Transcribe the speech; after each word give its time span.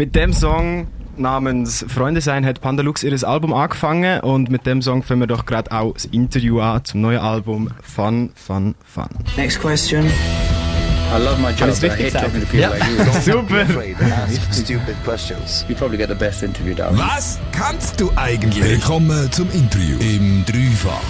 Mit 0.00 0.16
dem 0.16 0.32
Song 0.32 0.86
namens 1.18 1.84
Freunde 1.86 2.22
sein 2.22 2.46
hat 2.46 2.62
Pandalux 2.62 3.02
ihr 3.02 3.12
Album 3.22 3.52
angefangen 3.52 4.20
und 4.20 4.48
mit 4.50 4.64
dem 4.64 4.80
Song 4.80 5.02
fangen 5.02 5.20
wir 5.20 5.26
doch 5.26 5.44
gerade 5.44 5.70
auch 5.72 5.92
das 5.92 6.06
Interview 6.06 6.58
an 6.58 6.82
zum 6.86 7.02
neuen 7.02 7.18
Album 7.18 7.68
Fun, 7.82 8.30
Fun, 8.34 8.74
Fun. 8.82 9.08
Next 9.36 9.60
question. 9.60 10.06
I 10.06 11.22
love 11.22 11.38
my 11.42 11.50
job. 11.50 11.64
Alles 11.64 11.80
but 11.80 11.90
I 11.90 11.92
richtig 12.04 12.14
hate 12.14 12.24
talking 12.24 12.40
to 12.40 12.46
people 12.46 12.60
Ja. 12.60 12.70
like 12.70 12.82
you. 12.88 12.96
Don't 13.04 13.22
Super. 13.22 13.42
be 13.42 13.60
afraid 13.60 13.98
to 13.98 14.04
ask 14.06 14.52
stupid 14.54 14.96
questions. 15.04 15.66
You 15.68 15.74
probably 15.74 15.98
get 15.98 16.08
the 16.08 16.14
best 16.14 16.42
interview 16.42 16.74
down. 16.74 16.96
Was 16.96 17.38
kannst 17.52 18.00
du 18.00 18.10
eigentlich? 18.16 18.64
Willkommen 18.64 19.30
zum 19.32 19.50
Interview 19.50 19.98
im 19.98 20.46
Dreifach. 20.46 21.02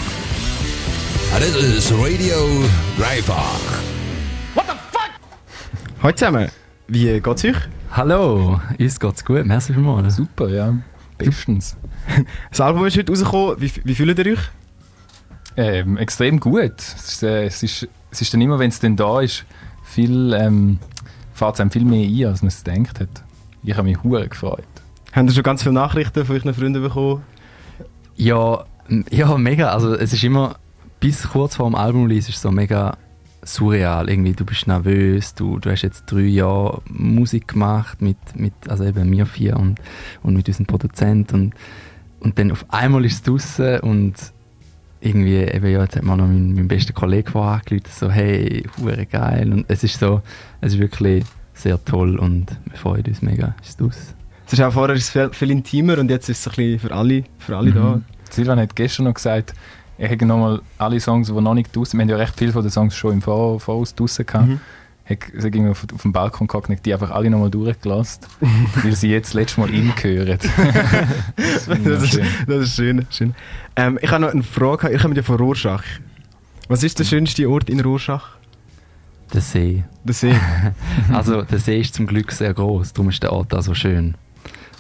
Ah, 1.33 1.39
Das 1.39 1.55
ist 1.55 1.93
Radio 1.93 2.35
Dreifach. 2.99 3.61
Hallo 6.03 6.13
zusammen, 6.13 6.49
wie 6.89 7.21
geht's 7.21 7.45
euch? 7.45 7.55
Hallo, 7.93 8.61
uns 8.79 9.01
geht's 9.01 9.25
gut, 9.25 9.45
merci 9.45 9.73
vielmals. 9.75 10.15
Super, 10.15 10.49
ja. 10.49 10.77
Bestens. 11.19 11.77
Das 12.49 12.61
Album 12.61 12.87
ist 12.87 12.97
heute 12.97 13.11
rausgekommen, 13.11 13.61
wie, 13.61 13.73
wie 13.83 13.95
fühlt 13.97 14.17
ihr 14.17 14.33
euch? 14.33 14.51
Ähm, 15.57 15.97
extrem 15.97 16.39
gut. 16.39 16.79
Es 16.79 16.95
ist, 16.95 17.23
äh, 17.25 17.47
es, 17.47 17.65
ist, 17.65 17.89
es 18.13 18.23
ist 18.23 18.33
dann 18.33 18.41
immer, 18.41 18.61
wenn 18.61 18.69
es 18.69 18.79
dann 18.79 18.95
da 18.95 19.21
ist, 19.21 19.45
viel, 19.83 20.33
ähm, 20.35 20.79
fährt 21.35 21.55
es 21.55 21.61
einem 21.61 21.73
viel 21.73 21.85
mehr 21.85 22.09
ein, 22.09 22.31
als 22.31 22.43
man 22.43 22.49
es 22.49 22.63
gedacht 22.63 23.01
hat. 23.01 23.25
Ich 23.65 23.77
habe 23.77 23.89
mich 23.89 24.01
hure 24.05 24.29
gefreut. 24.29 24.63
Habt 25.13 25.29
ihr 25.29 25.35
schon 25.35 25.43
ganz 25.43 25.65
viele 25.65 25.75
Nachrichten 25.75 26.25
von 26.25 26.37
euren 26.37 26.55
Freunden 26.55 26.83
bekommen? 26.83 27.23
Ja, 28.15 28.67
ja, 29.11 29.37
mega. 29.37 29.71
Also 29.71 29.95
es 29.95 30.13
ist 30.13 30.23
immer, 30.23 30.55
bis 31.01 31.29
kurz 31.29 31.57
vor 31.57 31.69
dem 31.69 31.75
Album-Release 31.75 32.29
ist 32.29 32.37
es 32.37 32.43
so 32.43 32.53
mega 32.53 32.97
surreal. 33.43 34.09
Irgendwie, 34.09 34.33
du 34.33 34.45
bist 34.45 34.67
nervös, 34.67 35.35
du, 35.35 35.59
du 35.59 35.71
hast 35.71 35.83
jetzt 35.83 36.05
drei 36.07 36.21
Jahre 36.21 36.83
Musik 36.89 37.49
gemacht 37.49 38.01
mit, 38.03 38.19
mit 38.35 38.53
also 38.69 38.85
eben 38.85 39.09
mir 39.09 39.27
vier 39.27 39.57
und, 39.57 39.81
und 40.23 40.35
mit 40.35 40.47
unserem 40.49 40.67
Produzent 40.67 41.33
und, 41.33 41.55
und 42.21 42.39
dann 42.39 42.53
auf 42.53 42.65
einmal 42.69 43.05
ist 43.05 43.15
es 43.15 43.23
draussen 43.23 43.81
und 43.81 44.15
irgendwie, 45.01 45.39
eben, 45.39 45.71
ja, 45.71 45.83
jetzt 45.83 45.97
hat 45.97 46.03
mir 46.03 46.17
noch 46.17 46.27
mein, 46.27 46.53
mein 46.53 46.69
bester 46.69 46.93
Kollege 46.93 47.31
vorher 47.31 47.55
angerufen, 47.55 47.91
so, 47.91 48.11
hey, 48.11 48.65
hure 48.79 49.07
geil. 49.07 49.51
Und 49.53 49.65
es 49.69 49.83
ist 49.83 49.99
so, 49.99 50.21
es 50.61 50.75
ist 50.75 50.79
wirklich 50.79 51.25
sehr 51.55 51.83
toll 51.85 52.19
und 52.19 52.47
wir 52.67 52.77
freuen 52.77 53.05
uns 53.07 53.23
mega, 53.23 53.55
ist 53.63 53.71
es 53.71 53.77
draus. 53.77 54.15
Es 54.47 54.55
ist 54.55 54.61
auch 54.61 54.73
vorher 54.73 54.97
ist 54.97 55.05
es 55.05 55.11
viel, 55.11 55.31
viel 55.33 55.51
intimer 55.51 55.99
und 55.99 56.11
jetzt 56.11 56.29
ist 56.29 56.41
es 56.41 56.49
ein 56.49 56.57
bisschen 56.57 56.79
für 56.81 56.95
alle, 56.95 57.25
für 57.39 57.57
alle 57.57 57.73
da. 57.73 58.01
Silvan 58.31 58.59
hat 58.59 58.77
gestern 58.77 59.05
noch 59.05 59.15
gesagt, 59.15 59.55
er 60.01 60.09
hätte 60.09 60.25
nochmal 60.25 60.63
alle 60.79 60.99
Songs, 60.99 61.29
die 61.29 61.35
noch 61.35 61.53
nicht 61.53 61.77
draußen 61.77 61.99
Wir 61.99 62.03
haben 62.03 62.09
ja 62.09 62.17
recht 62.17 62.35
viele 62.37 62.53
von 62.53 62.63
den 62.63 62.71
Songs 62.71 62.97
schon 62.97 63.13
im 63.13 63.23
Vor 63.23 63.61
Voraus 63.61 63.95
draußen 63.95 64.25
gehabt. 64.25 64.49
Mhm. 64.49 64.61
Hat 65.05 65.19
irgendwie 65.33 65.71
auf, 65.71 65.85
auf 65.93 66.03
dem 66.03 66.13
Balkon 66.13 66.47
gehockt 66.47 66.71
und 66.71 66.87
die 66.87 66.95
einfach 66.95 67.11
alle 67.11 67.29
nochmal 67.29 67.51
durchgelassen, 67.51 68.23
weil 68.83 68.93
sie 68.93 69.11
jetzt 69.11 69.29
das 69.29 69.35
letzte 69.35 69.61
Mal 69.61 69.71
ihn 69.75 69.93
hören. 70.01 70.39
das 71.37 71.69
ich 71.69 71.85
Das 71.85 72.03
ist, 72.03 72.15
schön. 72.15 72.27
das 72.47 72.63
ist 72.63 72.77
schön. 72.77 73.07
schön. 73.11 73.35
Ähm, 73.77 73.99
ich 74.01 74.11
habe 74.11 74.23
noch 74.23 74.33
eine 74.33 74.43
Frage. 74.43 74.91
Ich 74.91 75.03
komme 75.03 75.15
ja 75.15 75.23
von 75.23 75.37
Rorschach. 75.37 75.83
Was 76.69 76.83
ist 76.83 76.99
der 76.99 77.05
schönste 77.05 77.51
Ort 77.51 77.69
in 77.69 77.81
Rorschach? 77.81 78.37
Der 79.35 79.43
See. 79.43 79.85
Der 80.05 80.15
See. 80.15 80.35
Also 81.13 81.43
der 81.43 81.59
See 81.59 81.79
ist 81.81 81.95
zum 81.95 82.07
Glück 82.07 82.33
sehr 82.33 82.55
groß, 82.55 82.95
darum 82.95 83.11
ist 83.11 83.23
der 83.23 83.33
Ort 83.33 83.53
auch 83.53 83.63
so 83.63 83.75
schön. 83.75 84.15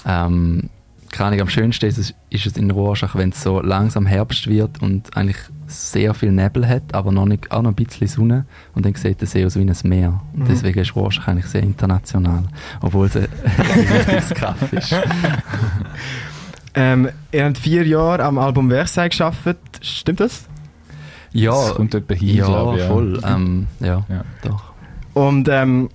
Ähm, 0.06 0.70
keine 1.12 1.28
Ahnung, 1.28 1.40
am 1.42 1.48
schönsten 1.48 1.86
ist 1.86 1.98
es, 1.98 2.14
ist 2.30 2.46
es 2.46 2.56
in 2.56 2.70
Rorschach, 2.70 3.14
wenn 3.16 3.30
es 3.30 3.42
so 3.42 3.60
langsam 3.60 4.06
Herbst 4.06 4.46
wird 4.46 4.80
und 4.82 5.16
eigentlich 5.16 5.36
sehr 5.66 6.14
viel 6.14 6.32
Nebel 6.32 6.68
hat, 6.68 6.94
aber 6.94 7.12
noch 7.12 7.26
nicht, 7.26 7.50
auch 7.50 7.62
noch 7.62 7.70
ein 7.70 7.74
bisschen 7.74 8.06
Sonne 8.08 8.46
und 8.74 8.84
dann 8.86 8.94
sieht 8.94 9.20
der 9.20 9.28
See 9.28 9.44
aus 9.44 9.56
wie 9.56 9.60
ein 9.60 9.74
Meer. 9.84 10.20
Und 10.34 10.48
deswegen 10.48 10.78
ist 10.80 10.94
Rorschach 10.96 11.28
eigentlich 11.28 11.46
sehr 11.46 11.62
international, 11.62 12.44
obwohl 12.80 13.06
es 13.06 13.16
ein 13.16 13.26
wichtiges 13.26 14.30
Kaff 14.30 14.72
ist. 14.72 14.94
ähm, 16.74 17.08
ihr 17.32 17.44
habt 17.44 17.58
vier 17.58 17.86
Jahre 17.86 18.24
am 18.24 18.38
Album 18.38 18.70
Werksei 18.70 19.08
geschafft. 19.08 19.56
Stimmt 19.82 20.20
das? 20.20 20.44
Ja, 21.32 21.50
Das 21.52 21.74
kommt 21.74 21.92
hin, 21.94 22.04
ja, 22.36 22.72
ich. 22.74 22.80
ja. 22.80 22.86
voll. 22.88 23.20
Ähm, 23.24 23.66
ja, 23.80 24.04
Ja. 24.08 24.24
doch. 24.42 24.72
Und 25.14 25.48
ähm, 25.48 25.88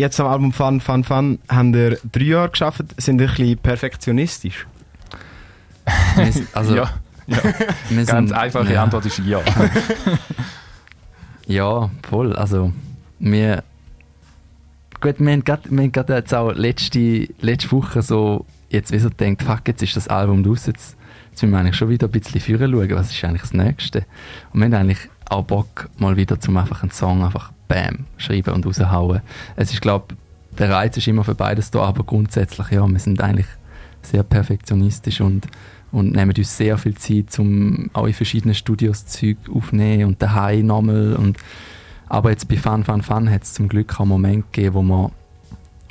jetzt 0.00 0.18
am 0.20 0.26
Album 0.26 0.52
Fun, 0.52 0.80
Fun, 0.80 1.04
Fun 1.04 1.38
haben 1.48 1.74
ihr 1.74 1.98
drei 2.10 2.24
Jahre 2.24 2.50
geschafft. 2.50 2.82
Sind 2.96 3.20
ein 3.20 3.26
bisschen 3.28 3.58
perfektionistisch? 3.58 4.66
Wir 6.16 6.32
sind- 6.32 6.48
Also, 6.54 6.76
ja, 6.76 6.90
ja. 7.26 7.36
wir 7.88 8.04
ganz 8.04 8.30
sind- 8.30 8.32
einfache 8.32 8.72
ja. 8.72 8.82
Antwort 8.82 9.06
ist 9.06 9.18
ja. 9.18 9.40
Ja, 11.46 11.90
voll. 12.08 12.34
Also, 12.36 12.72
wir. 13.18 13.64
Gut, 15.00 15.18
wir 15.18 15.32
haben 15.32 15.44
gerade- 15.44 15.70
wir 15.70 15.90
jetzt 16.16 16.34
auch 16.34 16.52
letzte, 16.52 17.28
letzte 17.40 17.72
Woche 17.72 18.02
so, 18.02 18.44
jetzt 18.68 18.92
wie 18.92 18.98
so 18.98 19.08
gedacht, 19.10 19.42
fuck, 19.42 19.66
jetzt 19.66 19.82
ist 19.82 19.96
das 19.96 20.08
Album 20.08 20.44
raus, 20.44 20.66
jetzt, 20.66 20.96
jetzt 21.30 21.42
müssen 21.42 21.52
wir 21.52 21.58
eigentlich 21.58 21.76
schon 21.76 21.88
wieder 21.88 22.06
ein 22.06 22.10
bisschen 22.10 22.40
führen 22.40 22.70
schauen, 22.70 22.90
was 22.94 23.10
ist 23.10 23.24
eigentlich 23.24 23.42
das 23.42 23.54
Nächste. 23.54 24.04
Und 24.52 24.60
wir 24.60 24.66
haben 24.66 24.74
eigentlich 24.74 25.08
auch 25.30 25.42
Bock, 25.44 25.88
mal 25.96 26.16
wieder 26.16 26.38
zum 26.38 26.56
einfach 26.58 26.82
einen 26.82 26.92
Song 26.92 27.24
einfach 27.24 27.50
bam, 27.70 28.06
schreiben 28.18 28.52
und 28.52 28.66
raushauen. 28.66 29.22
Es 29.56 29.72
ist, 29.72 29.80
glaube 29.80 30.16
der 30.58 30.70
Reiz 30.70 30.96
ist 30.96 31.06
immer 31.06 31.24
für 31.24 31.36
beides 31.36 31.70
da, 31.70 31.80
aber 31.82 32.02
grundsätzlich, 32.04 32.70
ja, 32.70 32.86
wir 32.86 32.98
sind 32.98 33.22
eigentlich 33.22 33.46
sehr 34.02 34.24
perfektionistisch 34.24 35.20
und, 35.20 35.46
und 35.92 36.12
nehmen 36.12 36.34
uns 36.36 36.56
sehr 36.56 36.76
viel 36.76 36.96
Zeit, 36.96 37.38
um 37.38 37.88
auch 37.92 38.06
in 38.06 38.12
verschiedenen 38.12 38.54
Studios 38.54 39.06
Zeug 39.06 39.36
aufzunehmen 39.54 40.06
und 40.06 40.20
daheim 40.20 40.66
nochmal. 40.66 41.14
Und, 41.14 41.38
aber 42.08 42.30
jetzt 42.30 42.48
bei 42.48 42.56
Fun 42.56 42.84
Fun 42.84 43.02
Fun 43.02 43.30
hat 43.30 43.44
es 43.44 43.54
zum 43.54 43.68
Glück 43.68 44.00
auch 44.00 44.04
Momente 44.04 44.48
gegeben, 44.50 44.74
wo 44.74 44.82
wir, 44.82 45.12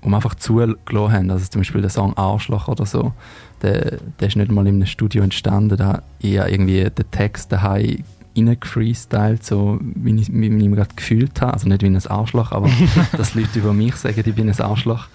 wo 0.02 0.10
wir 0.10 0.16
einfach 0.18 0.36
zugelassen 0.36 1.14
haben. 1.14 1.32
Also 1.32 1.46
zum 1.48 1.62
Beispiel 1.62 1.82
der 1.82 1.90
Song 1.90 2.18
Arschloch 2.18 2.68
oder 2.68 2.86
so, 2.86 3.14
der, 3.62 4.00
der 4.20 4.28
ist 4.28 4.36
nicht 4.36 4.52
mal 4.52 4.68
in 4.68 4.76
einem 4.76 4.88
Studio 4.88 5.24
entstanden, 5.24 5.78
da 5.78 6.04
ich 6.20 6.34
irgendwie 6.34 6.84
den 6.84 7.12
Text 7.12 7.52
daheim 7.52 8.04
reingefreestylt, 8.36 9.44
so 9.44 9.80
wie 9.82 10.16
ich, 10.20 10.32
wie 10.32 10.46
ich 10.46 10.52
mich 10.52 10.72
gerade 10.72 10.96
gefühlt 10.96 11.42
habe. 11.42 11.54
Also 11.54 11.68
nicht 11.68 11.82
wie 11.82 11.88
ein 11.88 12.08
Arschloch, 12.08 12.52
aber 12.52 12.70
dass 13.18 13.36
Leute 13.36 13.60
über 13.60 13.74
mich 13.74 13.96
sagen, 13.96 14.22
ich 14.24 14.36
bin 14.36 14.50
ein 14.50 14.60
Arschloch. 14.60 15.08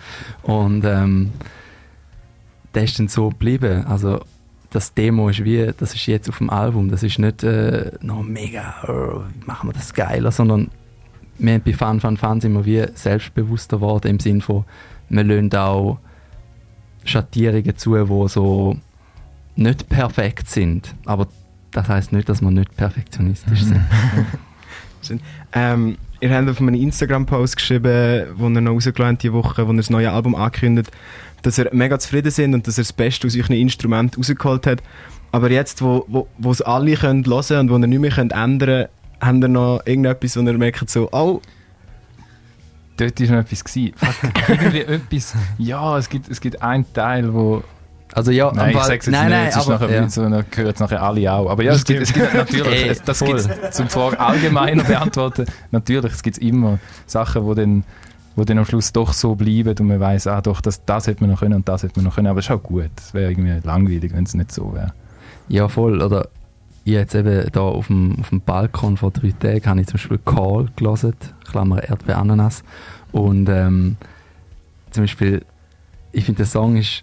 Und 0.42 0.84
ähm, 0.84 1.32
der 2.74 2.84
ist 2.84 2.98
dann 2.98 3.08
so 3.08 3.30
geblieben. 3.30 3.84
Also 3.86 4.20
das 4.70 4.92
Demo 4.92 5.28
ist 5.28 5.44
wie, 5.44 5.70
das 5.78 5.94
ist 5.94 6.06
jetzt 6.06 6.28
auf 6.28 6.38
dem 6.38 6.50
Album, 6.50 6.90
das 6.90 7.02
ist 7.02 7.18
nicht 7.18 7.44
äh, 7.44 7.92
noch 8.00 8.22
mega, 8.22 8.74
oh, 8.88 9.22
wie 9.38 9.46
machen 9.46 9.68
wir 9.68 9.72
das 9.72 9.94
geiler, 9.94 10.32
sondern 10.32 10.70
wir 11.38 11.58
bei 11.60 11.72
Fun 11.72 12.00
Fun 12.00 12.16
Fun 12.16 12.40
sind 12.40 12.54
wir 12.54 12.64
wie 12.64 12.84
selbstbewusster 12.94 13.76
geworden 13.76 14.08
im 14.08 14.20
Sinne 14.20 14.40
von, 14.40 14.64
wir 15.08 15.24
lassen 15.24 15.54
auch 15.56 15.98
Schattierungen 17.04 17.76
zu, 17.76 17.94
die 17.94 18.28
so 18.28 18.76
nicht 19.56 19.88
perfekt 19.88 20.48
sind. 20.48 20.94
Aber 21.04 21.28
das 21.74 21.88
heißt 21.88 22.12
nicht, 22.12 22.28
dass 22.28 22.40
wir 22.40 22.50
nicht 22.50 22.74
perfektionistisch 22.76 23.62
sind. 23.62 23.80
Ähm, 25.52 25.98
ihr 26.20 26.34
habt 26.34 26.48
auf 26.48 26.62
einem 26.62 26.74
Instagram-Post 26.74 27.58
geschrieben, 27.58 28.24
wo 28.36 28.48
ihr 28.48 28.62
noch 28.62 28.72
rausgelassen 28.72 29.16
habt, 29.16 29.22
diese 29.22 29.34
Woche, 29.34 29.68
wo 29.68 29.72
ihr 29.72 29.76
das 29.76 29.90
neue 29.90 30.10
Album 30.10 30.34
angekündigt 30.34 30.90
dass 31.44 31.58
ihr 31.58 31.68
mega 31.72 31.98
zufrieden 31.98 32.30
sind 32.30 32.54
und 32.54 32.66
dass 32.66 32.78
ihr 32.78 32.84
das 32.84 32.92
Beste 32.92 33.26
aus 33.26 33.36
euren 33.36 33.54
Instrumenten 33.54 34.20
rausgeholt 34.20 34.66
habt. 34.66 34.82
Aber 35.30 35.50
jetzt, 35.50 35.82
wo, 35.82 36.04
wo, 36.08 36.26
wo 36.38 36.50
es 36.50 36.62
alle 36.62 36.94
können 36.94 37.24
hören 37.24 37.60
und 37.60 37.70
wo 37.70 37.76
ihr 37.76 37.86
nicht 37.86 38.00
mehr 38.00 38.10
könnt 38.10 38.32
ändern 38.32 38.86
könnt, 38.86 38.90
habt 39.20 39.44
ihr 39.44 39.48
noch 39.48 39.82
irgendetwas, 39.84 40.36
wo 40.36 40.40
ihr 40.40 40.52
merkt, 40.54 40.90
so, 40.90 41.08
oh, 41.12 41.40
Dort 42.96 43.20
war 43.20 43.26
noch 43.26 43.44
etwas. 43.44 43.64
Gewesen. 43.64 43.92
Fuck, 43.96 44.48
irgendwie 44.48 44.80
etwas. 44.82 45.34
Ja, 45.58 45.98
es 45.98 46.08
gibt, 46.08 46.28
es 46.28 46.40
gibt 46.40 46.62
einen 46.62 46.92
Teil, 46.92 47.34
wo. 47.34 47.64
Also 48.14 48.30
ja, 48.30 48.52
Nein, 48.54 48.70
ich 48.70 48.76
sage 48.76 48.98
es 48.98 49.06
jetzt 49.06 49.12
nein, 49.12 49.28
nicht, 49.28 49.36
nein, 49.36 49.48
es 49.48 49.56
ist 49.56 49.62
aber, 49.62 49.72
nachher, 49.72 50.02
ja. 50.02 50.08
so, 50.08 50.22
dann 50.22 50.44
hören 50.54 50.72
es 50.72 50.80
nachher 50.80 51.02
alle 51.02 51.32
auch. 51.32 51.50
Aber 51.50 51.64
ja, 51.64 51.72
es 51.72 51.84
gibt, 51.84 52.00
es 52.00 52.12
gibt 52.12 52.32
natürlich, 52.32 52.86
es, 52.86 53.02
das 53.02 53.18
voll. 53.18 53.42
gibt 53.42 53.74
zum 53.74 53.88
Frage 53.88 54.20
allgemeiner 54.20 54.84
beantworten. 54.84 55.46
Natürlich, 55.72 56.12
es 56.12 56.22
gibt 56.22 56.38
immer 56.38 56.78
Sachen, 57.06 57.44
wo 57.44 57.54
dann, 57.54 57.82
wo 58.36 58.44
dann 58.44 58.58
am 58.58 58.66
Schluss 58.66 58.92
doch 58.92 59.12
so 59.12 59.34
bleiben 59.34 59.74
und 59.80 59.88
man 59.88 59.98
weiß, 59.98 60.28
ah 60.28 60.40
doch, 60.40 60.60
das, 60.60 60.84
das 60.84 61.08
hätte 61.08 61.22
man 61.22 61.30
noch 61.30 61.40
können 61.40 61.54
und 61.54 61.68
das 61.68 61.82
hätte 61.82 61.94
man 61.96 62.04
noch 62.04 62.14
können. 62.14 62.28
Aber 62.28 62.38
es 62.38 62.46
ist 62.46 62.52
auch 62.52 62.62
gut. 62.62 62.90
Es 62.96 63.14
wäre 63.14 63.32
irgendwie 63.32 63.60
langweilig, 63.66 64.12
wenn 64.14 64.22
es 64.22 64.34
nicht 64.34 64.52
so 64.52 64.72
wäre. 64.72 64.92
Ja, 65.48 65.66
voll. 65.66 66.00
Oder 66.00 66.28
ich 66.84 66.92
jetzt 66.92 67.16
eben 67.16 67.50
da 67.50 67.62
auf 67.62 67.88
dem, 67.88 68.18
auf 68.20 68.28
dem 68.28 68.42
Balkon 68.42 68.96
vor 68.96 69.10
drei 69.10 69.32
Tagen 69.32 69.66
habe 69.66 69.80
ich 69.80 69.88
zum 69.88 69.94
Beispiel 69.94 70.18
Call 70.24 70.68
gelesen, 70.76 71.16
Klammer 71.50 71.82
Erdbeer 71.82 72.18
Ananas. 72.18 72.62
Und 73.10 73.48
ähm, 73.48 73.96
zum 74.92 75.02
Beispiel, 75.02 75.44
ich 76.12 76.26
finde 76.26 76.38
der 76.38 76.46
Song 76.46 76.76
ist 76.76 77.02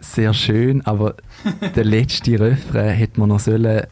sehr 0.00 0.34
schön, 0.34 0.84
aber 0.86 1.14
der 1.74 1.84
letzte 1.84 2.38
Refrain 2.38 2.90
hätte 2.90 3.20
man 3.20 3.30
noch 3.30 3.40
sollen 3.40 3.82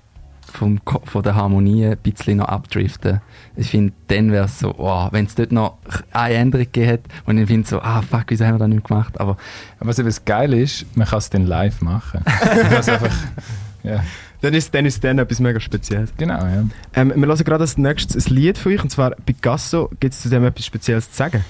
vom, 0.52 0.81
von 1.05 1.22
der 1.22 1.34
Harmonie 1.34 1.87
ein 1.87 1.99
bisschen 1.99 2.38
noch 2.38 2.49
abdriften. 2.49 3.20
Ich 3.56 3.70
finde, 3.70 3.93
dann 4.08 4.32
wäre 4.32 4.46
es 4.46 4.58
so, 4.58 4.75
wow, 4.78 5.12
wenn 5.12 5.26
es 5.26 5.34
dort 5.34 5.52
noch 5.52 5.78
eine 6.12 6.34
Änderung 6.34 6.64
gegeben 6.64 6.87
hätte 6.87 7.10
und 7.26 7.38
ich 7.38 7.46
finde 7.46 7.69
so, 7.69 7.81
ah 7.81 8.02
fuck, 8.02 8.25
wieso 8.28 8.46
haben 8.46 8.55
wir 8.55 8.58
das 8.60 8.69
nicht 8.69 8.87
gemacht? 8.87 9.20
Aber 9.20 9.37
Aber 9.78 9.90
was 9.90 9.99
eben 9.99 10.08
das 10.08 10.25
Geile 10.25 10.58
ist, 10.58 10.87
man 10.96 11.06
kann 11.06 11.19
es 11.19 11.31
dann 11.31 11.46
live 11.46 11.81
machen. 11.82 12.25
Einfach, 12.26 13.14
ja, 13.82 14.02
dann 14.40 14.54
ist 14.54 14.75
dann 14.75 14.87
ist 14.87 15.02
dann 15.04 15.19
etwas 15.19 15.40
mega 15.40 15.61
Spezielles. 15.61 16.12
genau, 16.16 16.38
ja. 16.38 16.64
Ähm, 16.94 17.12
wir 17.14 17.26
hören 17.26 17.44
gerade 17.44 17.62
als 17.62 17.76
nächstes 17.76 18.28
ein 18.28 18.34
Lied 18.34 18.56
von 18.58 18.72
euch, 18.72 18.82
und 18.82 18.90
zwar 18.90 19.11
Picasso. 19.11 19.90
Gibt 20.00 20.14
es 20.14 20.20
zu 20.22 20.28
dem 20.31 20.44
etwas 20.44 20.64
Spezielles 20.64 21.11
zu 21.11 21.16
sagen? 21.16 21.44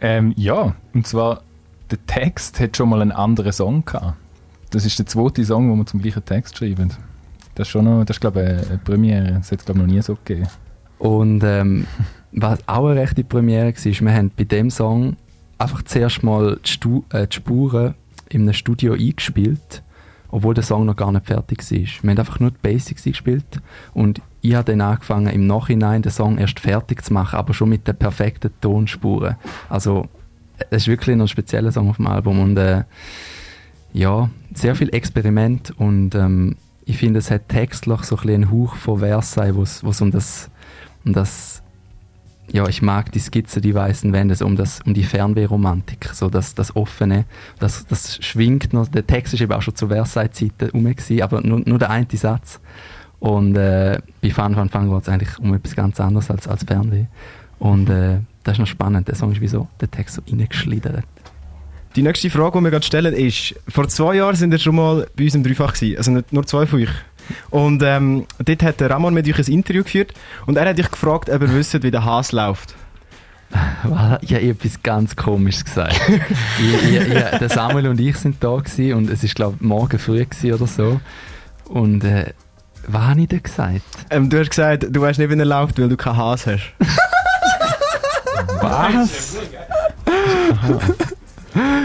Ähm, 0.00 0.32
ja, 0.36 0.74
und 0.94 1.06
zwar 1.06 1.42
der 1.90 2.06
Text 2.06 2.60
hat 2.60 2.76
schon 2.76 2.88
mal 2.88 3.02
einen 3.02 3.12
anderen 3.12 3.52
Song 3.52 3.84
gehabt. 3.84 4.16
Das 4.70 4.84
ist 4.84 4.98
der 4.98 5.06
zweite 5.06 5.44
Song, 5.44 5.70
wo 5.70 5.76
wir 5.76 5.86
zum 5.86 6.00
gleichen 6.00 6.24
Text 6.24 6.56
schreiben. 6.56 6.92
Das 7.54 7.66
ist 7.66 7.72
schon 7.72 7.84
noch, 7.84 8.04
das 8.04 8.16
ist 8.16 8.20
glaube 8.20 8.40
ich 8.42 8.68
eine 8.68 8.78
Premiere. 8.78 9.32
Das 9.32 9.50
hat 9.50 9.60
es 9.60 9.64
glaube 9.64 9.80
ich 9.80 9.86
noch 9.86 9.92
nie 9.92 10.02
so 10.02 10.16
gegeben. 10.24 10.48
Und 10.98 11.42
ähm, 11.42 11.86
was 12.32 12.60
auch 12.68 12.86
eine 12.86 13.00
rechte 13.00 13.24
Premiere 13.24 13.74
war, 13.74 14.06
wir 14.06 14.12
haben 14.12 14.30
bei 14.36 14.44
dem 14.44 14.70
Song 14.70 15.16
einfach 15.58 15.82
zuerst 15.82 16.22
mal 16.22 16.58
die, 16.64 16.70
Stu 16.70 17.02
äh, 17.10 17.26
die 17.26 17.36
Spuren 17.36 17.94
in 18.28 18.42
einem 18.42 18.52
Studio 18.52 18.92
eingespielt, 18.92 19.82
obwohl 20.30 20.54
der 20.54 20.62
Song 20.62 20.86
noch 20.86 20.96
gar 20.96 21.10
nicht 21.10 21.26
fertig 21.26 21.58
war. 21.58 21.78
Wir 21.78 22.10
haben 22.10 22.18
einfach 22.18 22.38
nur 22.38 22.52
die 22.52 22.58
Basics 22.62 23.04
eingespielt 23.06 23.60
und 23.92 24.22
ich 24.42 24.54
habe 24.54 24.70
dann 24.70 24.80
angefangen, 24.80 25.26
im 25.26 25.46
Nachhinein 25.46 26.02
den 26.02 26.12
Song 26.12 26.38
erst 26.38 26.60
fertig 26.60 27.04
zu 27.04 27.12
machen, 27.12 27.36
aber 27.36 27.52
schon 27.52 27.68
mit 27.68 27.88
den 27.88 27.96
perfekten 27.96 28.52
Tonspuren. 28.60 29.36
Also 29.68 30.08
es 30.70 30.82
ist 30.82 30.88
wirklich 30.88 31.16
ein 31.16 31.28
spezieller 31.28 31.72
Song 31.72 31.90
auf 31.90 31.96
dem 31.96 32.06
Album 32.06 32.40
und 32.40 32.56
äh, 32.56 32.84
ja, 33.92 34.30
sehr 34.54 34.74
viel 34.76 34.94
Experiment 34.94 35.72
und 35.76 36.14
ähm, 36.14 36.56
ich 36.84 36.98
finde, 36.98 37.18
es 37.18 37.30
hat 37.30 37.48
textlich 37.48 38.02
so 38.02 38.16
ein 38.16 38.28
einen 38.28 38.50
Hauch 38.50 38.74
von 38.74 38.98
Versailles, 39.00 39.82
wo 39.84 39.90
es 39.90 40.00
um 40.00 40.10
das, 40.10 40.50
um 41.04 41.12
das 41.12 41.62
ja, 42.52 42.66
ich 42.66 42.82
mag 42.82 43.12
die 43.12 43.20
Skizze, 43.20 43.60
die 43.60 43.74
weißen 43.74 44.12
Wände, 44.12 44.34
so 44.34 44.44
um, 44.44 44.56
das, 44.56 44.80
um 44.84 44.92
die 44.92 45.04
Fernwehromantik, 45.04 46.10
so 46.12 46.28
das, 46.28 46.54
das 46.54 46.74
Offene, 46.74 47.24
das, 47.58 47.86
das 47.86 48.16
schwingt 48.24 48.72
noch, 48.72 48.88
der 48.88 49.06
Text 49.06 49.34
ist 49.34 49.40
eben 49.40 49.52
auch 49.52 49.62
schon 49.62 49.76
zu 49.76 49.88
Versailles-Zeiten 49.88 50.70
rum, 50.70 50.92
aber 51.22 51.40
nur, 51.42 51.60
nur 51.64 51.78
der 51.78 51.90
eine 51.90 52.06
Satz. 52.12 52.60
Und 53.20 53.54
äh, 53.56 54.00
bei 54.22 54.30
Fan 54.30 54.54
Fan 54.54 54.70
Fan 54.70 54.90
geht 54.90 55.02
es 55.02 55.08
eigentlich 55.08 55.38
um 55.38 55.54
etwas 55.54 55.76
ganz 55.76 56.00
anderes 56.00 56.30
als, 56.30 56.48
als 56.48 56.64
Fernweh. 56.64 57.04
Und 57.58 57.90
äh, 57.90 58.20
das 58.44 58.54
ist 58.54 58.58
noch 58.58 58.66
spannend, 58.66 59.08
der 59.08 59.14
Song 59.14 59.32
ist 59.32 59.40
wie 59.40 59.48
so, 59.48 59.68
der 59.80 59.90
Text 59.90 60.16
so 60.16 60.22
reingeschlittert. 60.28 61.04
Die 61.96 62.02
nächste 62.02 62.30
Frage, 62.30 62.58
die 62.58 62.64
wir 62.64 62.70
gerade 62.70 62.86
stellen, 62.86 63.14
ist: 63.14 63.54
Vor 63.68 63.88
zwei 63.88 64.14
Jahren 64.14 64.36
sind 64.36 64.52
ihr 64.52 64.58
schon 64.58 64.76
mal 64.76 65.08
bei 65.16 65.24
uns 65.24 65.34
im 65.34 65.42
Dreifach 65.42 65.74
gewesen, 65.74 65.96
also 65.96 66.10
nicht 66.12 66.32
nur 66.32 66.46
zwei 66.46 66.66
von 66.66 66.82
euch. 66.82 66.90
Und 67.50 67.82
ähm, 67.82 68.26
dort 68.44 68.62
hat 68.62 68.80
der 68.80 68.90
Ramon 68.90 69.14
mit 69.14 69.28
euch 69.28 69.38
ein 69.38 69.52
Interview 69.52 69.82
geführt 69.82 70.14
und 70.46 70.56
er 70.56 70.68
hat 70.68 70.78
dich 70.78 70.90
gefragt, 70.90 71.28
ob 71.30 71.42
ihr 71.42 71.54
wisst, 71.54 71.80
wie 71.82 71.90
der 71.90 72.04
Hase 72.04 72.36
läuft. 72.36 72.74
Ich 74.22 74.34
habe 74.34 74.48
etwas 74.48 74.82
ganz 74.82 75.16
Komisches 75.16 75.64
gesagt. 75.64 76.00
ich, 76.08 76.90
ich, 76.90 77.00
ich, 77.00 77.38
der 77.38 77.48
Samuel 77.48 77.88
und 77.88 78.00
ich 78.00 78.16
sind 78.16 78.36
da 78.42 78.56
gewesen 78.56 78.94
und 78.94 79.10
es 79.10 79.24
war, 79.24 79.30
glaube 79.30 79.56
ich, 79.58 79.66
morgen 79.66 79.98
früh 79.98 80.24
oder 80.52 80.66
so. 80.66 81.00
Und 81.64 82.04
äh, 82.04 82.32
was 82.86 83.02
habe 83.02 83.20
ich 83.20 83.28
denn 83.28 83.42
gesagt? 83.42 83.82
Ähm, 84.10 84.30
du 84.30 84.38
hast 84.38 84.50
gesagt, 84.50 84.86
du 84.88 85.00
weißt 85.00 85.18
nicht, 85.18 85.30
wie 85.30 85.38
er 85.38 85.44
läuft, 85.44 85.80
weil 85.80 85.88
du 85.88 85.96
keinen 85.96 86.16
Hase 86.16 86.52
hast. 86.52 86.72
was? 88.60 89.36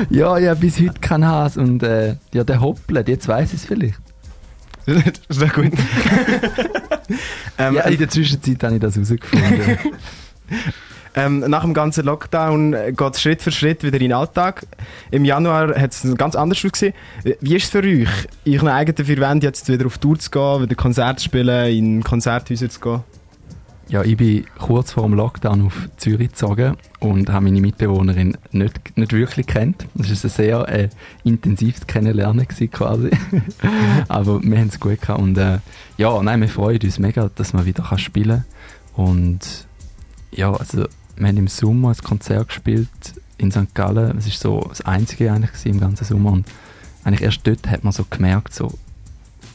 ja, 0.09 0.29
habe 0.29 0.55
bis 0.55 0.79
heute 0.79 0.99
keinen 0.99 1.25
Hase 1.25 1.59
und 1.59 1.83
äh, 1.83 2.15
ja, 2.33 2.43
der 2.43 2.61
hoppelt, 2.61 3.07
jetzt 3.07 3.27
weiß 3.27 3.53
ich 3.53 3.61
es 3.61 3.65
vielleicht. 3.65 3.99
das 4.85 4.95
ist 5.29 5.41
doch 5.41 5.53
gut. 5.53 5.71
ähm, 7.57 7.73
ja, 7.75 7.83
in 7.83 7.97
der 7.97 8.09
Zwischenzeit 8.09 8.63
habe 8.63 8.75
ich 8.75 8.81
das 8.81 8.95
herausgefunden. 8.95 9.77
ähm, 11.15 11.39
nach 11.39 11.63
dem 11.63 11.73
ganzen 11.73 12.05
Lockdown 12.05 12.75
geht 12.95 13.13
es 13.13 13.21
Schritt 13.21 13.41
für 13.41 13.51
Schritt 13.51 13.83
wieder 13.83 13.95
in 13.95 14.09
den 14.09 14.13
Alltag. 14.13 14.65
Im 15.11 15.25
Januar 15.25 15.75
hat 15.79 15.91
es 15.91 16.15
ganz 16.17 16.35
anders 16.35 16.63
ausgesehen. 16.63 16.93
Wie 17.41 17.55
ist 17.55 17.65
es 17.65 17.69
für 17.69 17.79
euch, 17.79 18.09
in 18.43 18.59
euren 18.59 18.67
eigenen 18.67 19.05
vier 19.05 19.17
Wänden 19.17 19.45
jetzt 19.45 19.67
wieder 19.69 19.87
auf 19.87 19.97
Tour 19.97 20.19
zu 20.19 20.29
gehen, 20.29 20.63
wieder 20.63 20.75
Konzerte 20.75 21.17
zu 21.17 21.25
spielen, 21.25 21.75
in 21.75 22.03
Konzerthäuser 22.03 22.69
zu 22.69 22.79
gehen? 22.79 23.03
Ja, 23.87 24.03
ich 24.03 24.17
bin 24.17 24.45
kurz 24.57 24.93
vor 24.93 25.03
dem 25.03 25.13
Lockdown 25.13 25.67
auf 25.67 25.89
Zürich 25.97 26.29
gezogen 26.29 26.75
und 26.99 27.29
habe 27.29 27.45
meine 27.45 27.61
Mitbewohnerin 27.61 28.35
nicht, 28.51 28.97
nicht 28.97 29.13
wirklich 29.13 29.45
kennt. 29.45 29.85
Das 29.93 30.09
war 30.09 30.23
ein 30.23 30.29
sehr 30.29 30.69
äh, 30.69 30.89
intensives 31.23 31.85
Kennenlernen 31.85 32.47
gewesen, 32.47 32.71
quasi. 32.71 33.11
Aber 34.07 34.41
wir 34.41 34.57
haben 34.57 34.69
es 34.69 34.79
gut 34.79 35.01
gehabt 35.01 35.21
und 35.21 35.37
äh, 35.37 35.59
ja, 35.97 36.21
nein, 36.23 36.41
wir 36.41 36.49
freuen 36.49 36.81
uns 36.81 36.97
mega, 36.97 37.29
dass 37.35 37.53
man 37.53 37.65
wieder 37.65 37.83
kann 37.83 37.99
spielen 37.99 38.43
kann. 38.95 39.05
Und 39.05 39.67
ja, 40.31 40.51
also 40.51 40.87
wir 41.15 41.27
haben 41.27 41.37
im 41.37 41.47
Sommer 41.47 41.89
ein 41.89 41.97
Konzert 41.97 42.47
gespielt 42.47 42.89
in 43.37 43.51
St. 43.51 43.75
Gallen. 43.75 44.17
Es 44.17 44.25
war 44.25 44.33
so 44.33 44.67
das 44.67 44.81
einzige 44.81 45.31
eigentlich 45.31 45.63
im 45.65 45.79
ganzen 45.79 46.05
Sommer 46.05 46.31
und 46.31 46.47
eigentlich 47.03 47.21
erst 47.21 47.45
dort 47.45 47.69
hat 47.69 47.83
man 47.83 47.93
so 47.93 48.03
gemerkt, 48.09 48.51
so, 48.51 48.73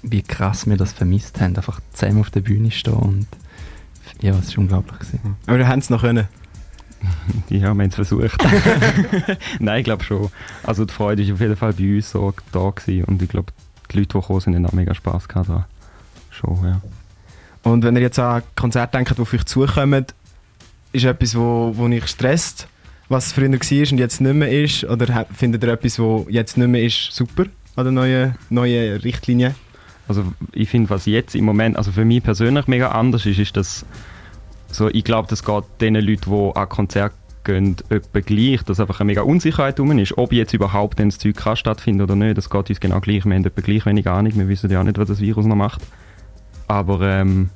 wie 0.02 0.22
krass 0.22 0.68
wir 0.68 0.76
das 0.76 0.92
vermisst 0.92 1.40
haben, 1.40 1.56
einfach 1.56 1.80
zusammen 1.92 2.20
auf 2.20 2.30
der 2.30 2.42
Bühne 2.42 2.70
stehen 2.70 2.94
und 2.94 3.26
ja, 4.20 4.34
es 4.38 4.56
war 4.56 4.62
unglaublich. 4.62 4.98
Gewesen. 4.98 5.36
Aber 5.46 5.58
wir 5.58 5.68
haben 5.68 5.78
es 5.78 5.90
noch 5.90 6.02
können. 6.02 6.28
ja, 7.48 7.60
wir 7.60 7.68
haben 7.68 7.80
es 7.80 7.94
versucht. 7.94 8.42
Nein, 9.58 9.78
ich 9.80 9.84
glaube 9.84 10.04
schon. 10.04 10.30
Also 10.62 10.84
die 10.84 10.92
Freude 10.92 11.26
war 11.26 11.34
auf 11.34 11.40
jeden 11.40 11.56
Fall 11.56 11.72
bei 11.72 11.96
uns 11.96 12.10
so 12.10 12.32
da 12.52 12.70
gewesen. 12.70 13.04
und 13.04 13.22
ich 13.22 13.28
glaube, 13.28 13.52
die 13.90 13.98
Leute, 13.98 14.08
die 14.08 14.20
gekommen 14.20 14.40
sind, 14.40 14.54
haben 14.54 14.66
auch 14.66 14.72
mega 14.72 14.94
Spass 14.94 15.28
gehabt. 15.28 15.48
Da. 15.48 15.66
Schon, 16.30 16.58
ja. 16.64 16.80
Und 17.62 17.84
wenn 17.84 17.96
ihr 17.96 18.02
jetzt 18.02 18.18
an 18.18 18.42
Konzerte 18.56 18.96
denkt, 18.96 19.16
die 19.16 19.20
auf 19.20 19.32
euch 19.32 19.44
zukommen, 19.44 20.06
ist 20.92 21.04
etwas, 21.04 21.34
wo, 21.34 21.72
wo 21.74 21.84
euch 21.84 22.06
stresst, 22.06 22.68
was 23.08 23.32
früher 23.32 23.50
war 23.50 23.92
und 23.92 23.98
jetzt 23.98 24.20
nicht 24.20 24.34
mehr 24.34 24.64
ist? 24.64 24.84
Oder 24.84 25.26
findet 25.34 25.62
ihr 25.62 25.72
etwas, 25.72 25.98
was 25.98 26.26
jetzt 26.28 26.56
nicht 26.56 26.68
mehr 26.68 26.82
ist, 26.82 27.12
super 27.12 27.44
an 27.76 27.84
den 27.84 27.94
neuen, 27.94 28.34
neuen 28.48 28.98
Richtlinien? 28.98 29.54
Also 30.10 30.24
ich 30.50 30.68
finde, 30.68 30.90
was 30.90 31.06
jetzt 31.06 31.36
im 31.36 31.44
Moment, 31.44 31.76
also 31.76 31.92
für 31.92 32.04
mich 32.04 32.20
persönlich 32.20 32.66
mega 32.66 32.88
anders 32.90 33.26
ist, 33.26 33.38
ist, 33.38 33.56
dass 33.56 33.86
so, 34.66 34.88
ich 34.88 35.04
glaube, 35.04 35.28
das 35.28 35.44
geht 35.44 35.62
den 35.80 35.94
Leuten, 35.94 36.28
die 36.28 36.56
an 36.56 36.68
Konzert 36.68 37.12
gehen, 37.44 37.76
etwa 37.90 38.18
gleich, 38.18 38.64
dass 38.64 38.80
einfach 38.80 38.98
eine 38.98 39.06
mega 39.06 39.22
Unsicherheit 39.22 39.78
drum 39.78 39.96
ist, 39.96 40.18
ob 40.18 40.32
jetzt 40.32 40.52
überhaupt 40.52 40.98
das 40.98 41.18
Zeug 41.18 41.36
kann 41.36 41.54
stattfinden 41.54 42.02
oder 42.02 42.16
nicht, 42.16 42.36
das 42.36 42.50
geht 42.50 42.70
uns 42.70 42.80
genau 42.80 42.98
gleich. 42.98 43.24
Wir 43.24 43.36
haben 43.36 43.44
etwa 43.44 43.60
gleich 43.60 43.86
wenig 43.86 44.08
Ahnung, 44.08 44.32
wir 44.34 44.48
wissen 44.48 44.68
ja 44.68 44.82
nicht, 44.82 44.98
was 44.98 45.06
das 45.06 45.20
Virus 45.20 45.46
noch 45.46 45.54
macht. 45.54 45.80
Aber 46.66 47.02
ähm, 47.02 47.50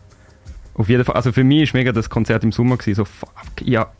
auf 0.74 0.88
jeden 0.88 1.04
Fall, 1.04 1.16
also 1.16 1.32
für 1.32 1.42
mich 1.42 1.74
war 1.74 1.80
mega 1.80 1.90
das 1.90 2.08
Konzert 2.08 2.44
im 2.44 2.52
Sommer 2.52 2.76
gewesen, 2.76 2.94
so 2.94 3.04
fuck, 3.04 3.62
ich 3.64 3.76
habe 3.76 3.90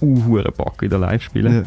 Bock 0.57 0.81
wieder 0.81 0.99
live 0.99 1.25
spielen. 1.25 1.53
Ja. 1.53 1.63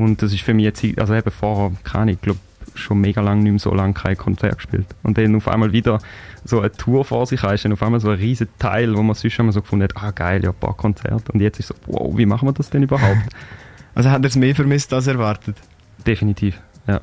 Und 0.00 0.22
das 0.22 0.32
ist 0.32 0.42
für 0.42 0.54
mich 0.54 0.66
jetzt, 0.66 0.84
also 1.00 1.14
eben 1.14 1.32
vorher, 1.32 1.72
keine 1.82 2.02
Ahnung, 2.02 2.14
ich 2.14 2.20
glaube 2.20 2.38
schon 2.74 3.00
mega 3.00 3.20
lange 3.20 3.42
nicht 3.42 3.52
mehr 3.52 3.58
so 3.58 3.74
lange 3.74 3.94
kein 3.94 4.16
Konzert 4.16 4.56
gespielt. 4.56 4.86
Und 5.02 5.18
dann 5.18 5.34
auf 5.36 5.48
einmal 5.48 5.72
wieder 5.72 5.98
so 6.44 6.60
eine 6.60 6.72
Tour 6.72 7.04
vor 7.04 7.26
sich 7.26 7.42
hast, 7.42 7.64
dann 7.64 7.72
auf 7.72 7.82
einmal 7.82 8.00
so 8.00 8.10
ein 8.10 8.18
riesen 8.18 8.48
Teil, 8.58 8.96
wo 8.96 9.02
man 9.02 9.14
sonst 9.14 9.38
immer 9.38 9.52
so 9.52 9.60
gefunden 9.60 9.84
hat, 9.84 9.96
ah 9.96 10.10
geil, 10.10 10.42
ja, 10.42 10.50
ein 10.50 10.56
paar 10.56 10.74
Konzerte. 10.74 11.32
Und 11.32 11.40
jetzt 11.40 11.60
ist 11.60 11.68
so, 11.68 11.74
wow, 11.86 12.16
wie 12.16 12.26
machen 12.26 12.48
wir 12.48 12.52
das 12.52 12.70
denn 12.70 12.82
überhaupt? 12.82 13.28
also 13.94 14.10
habt 14.10 14.24
ihr 14.24 14.28
es 14.28 14.36
mehr 14.36 14.54
vermisst 14.54 14.92
als 14.92 15.06
erwartet? 15.06 15.56
Definitiv, 16.06 16.60
ja. 16.86 17.00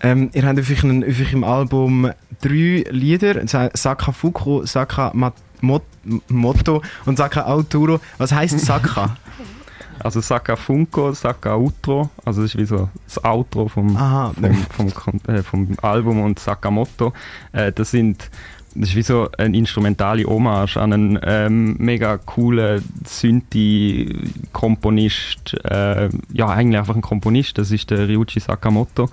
Ähm, 0.00 0.30
ihr 0.32 0.46
habt 0.46 0.60
auf 0.60 0.70
eurem 0.70 1.42
Album 1.42 2.10
drei 2.40 2.84
Lieder, 2.88 3.46
Saka 3.46 4.12
Fuku, 4.12 4.64
Saka 4.64 5.10
Mat 5.12 5.34
Mot 5.60 5.82
Motto 6.28 6.82
und 7.04 7.18
Saka 7.18 7.46
Autoro. 7.46 8.00
Was 8.16 8.32
heißt 8.32 8.60
Saka? 8.60 9.16
Also 10.00 10.20
Saka 10.20 10.56
Funko, 10.56 11.12
Saka 11.12 11.54
Outro, 11.54 12.10
also 12.24 12.42
das 12.42 12.54
ist 12.54 12.60
wie 12.60 12.64
so 12.64 12.88
das 13.04 13.24
Outro 13.24 13.68
vom, 13.68 13.96
Aha, 13.96 14.32
vom, 14.70 14.90
vom, 14.90 15.20
äh, 15.26 15.42
vom, 15.42 15.68
Album 15.82 16.22
und 16.22 16.38
Sakamoto. 16.38 17.12
Äh, 17.52 17.72
das 17.72 17.90
sind 17.90 18.30
das 18.74 18.90
ist 18.90 18.96
wie 18.96 19.02
so 19.02 19.30
eine 19.38 19.56
instrumentale 19.56 20.24
Hommage 20.24 20.76
an 20.76 20.92
einen 20.92 21.18
ähm, 21.22 21.76
mega 21.78 22.18
coolen 22.18 22.84
Synthi-Komponist. 23.04 25.54
Äh, 25.64 26.10
ja, 26.32 26.48
eigentlich 26.48 26.78
einfach 26.78 26.94
ein 26.94 27.00
Komponist. 27.00 27.56
Das 27.58 27.72
ist 27.72 27.90
der 27.90 28.06
Ryuichi 28.08 28.40
Sakamoto, 28.40 29.08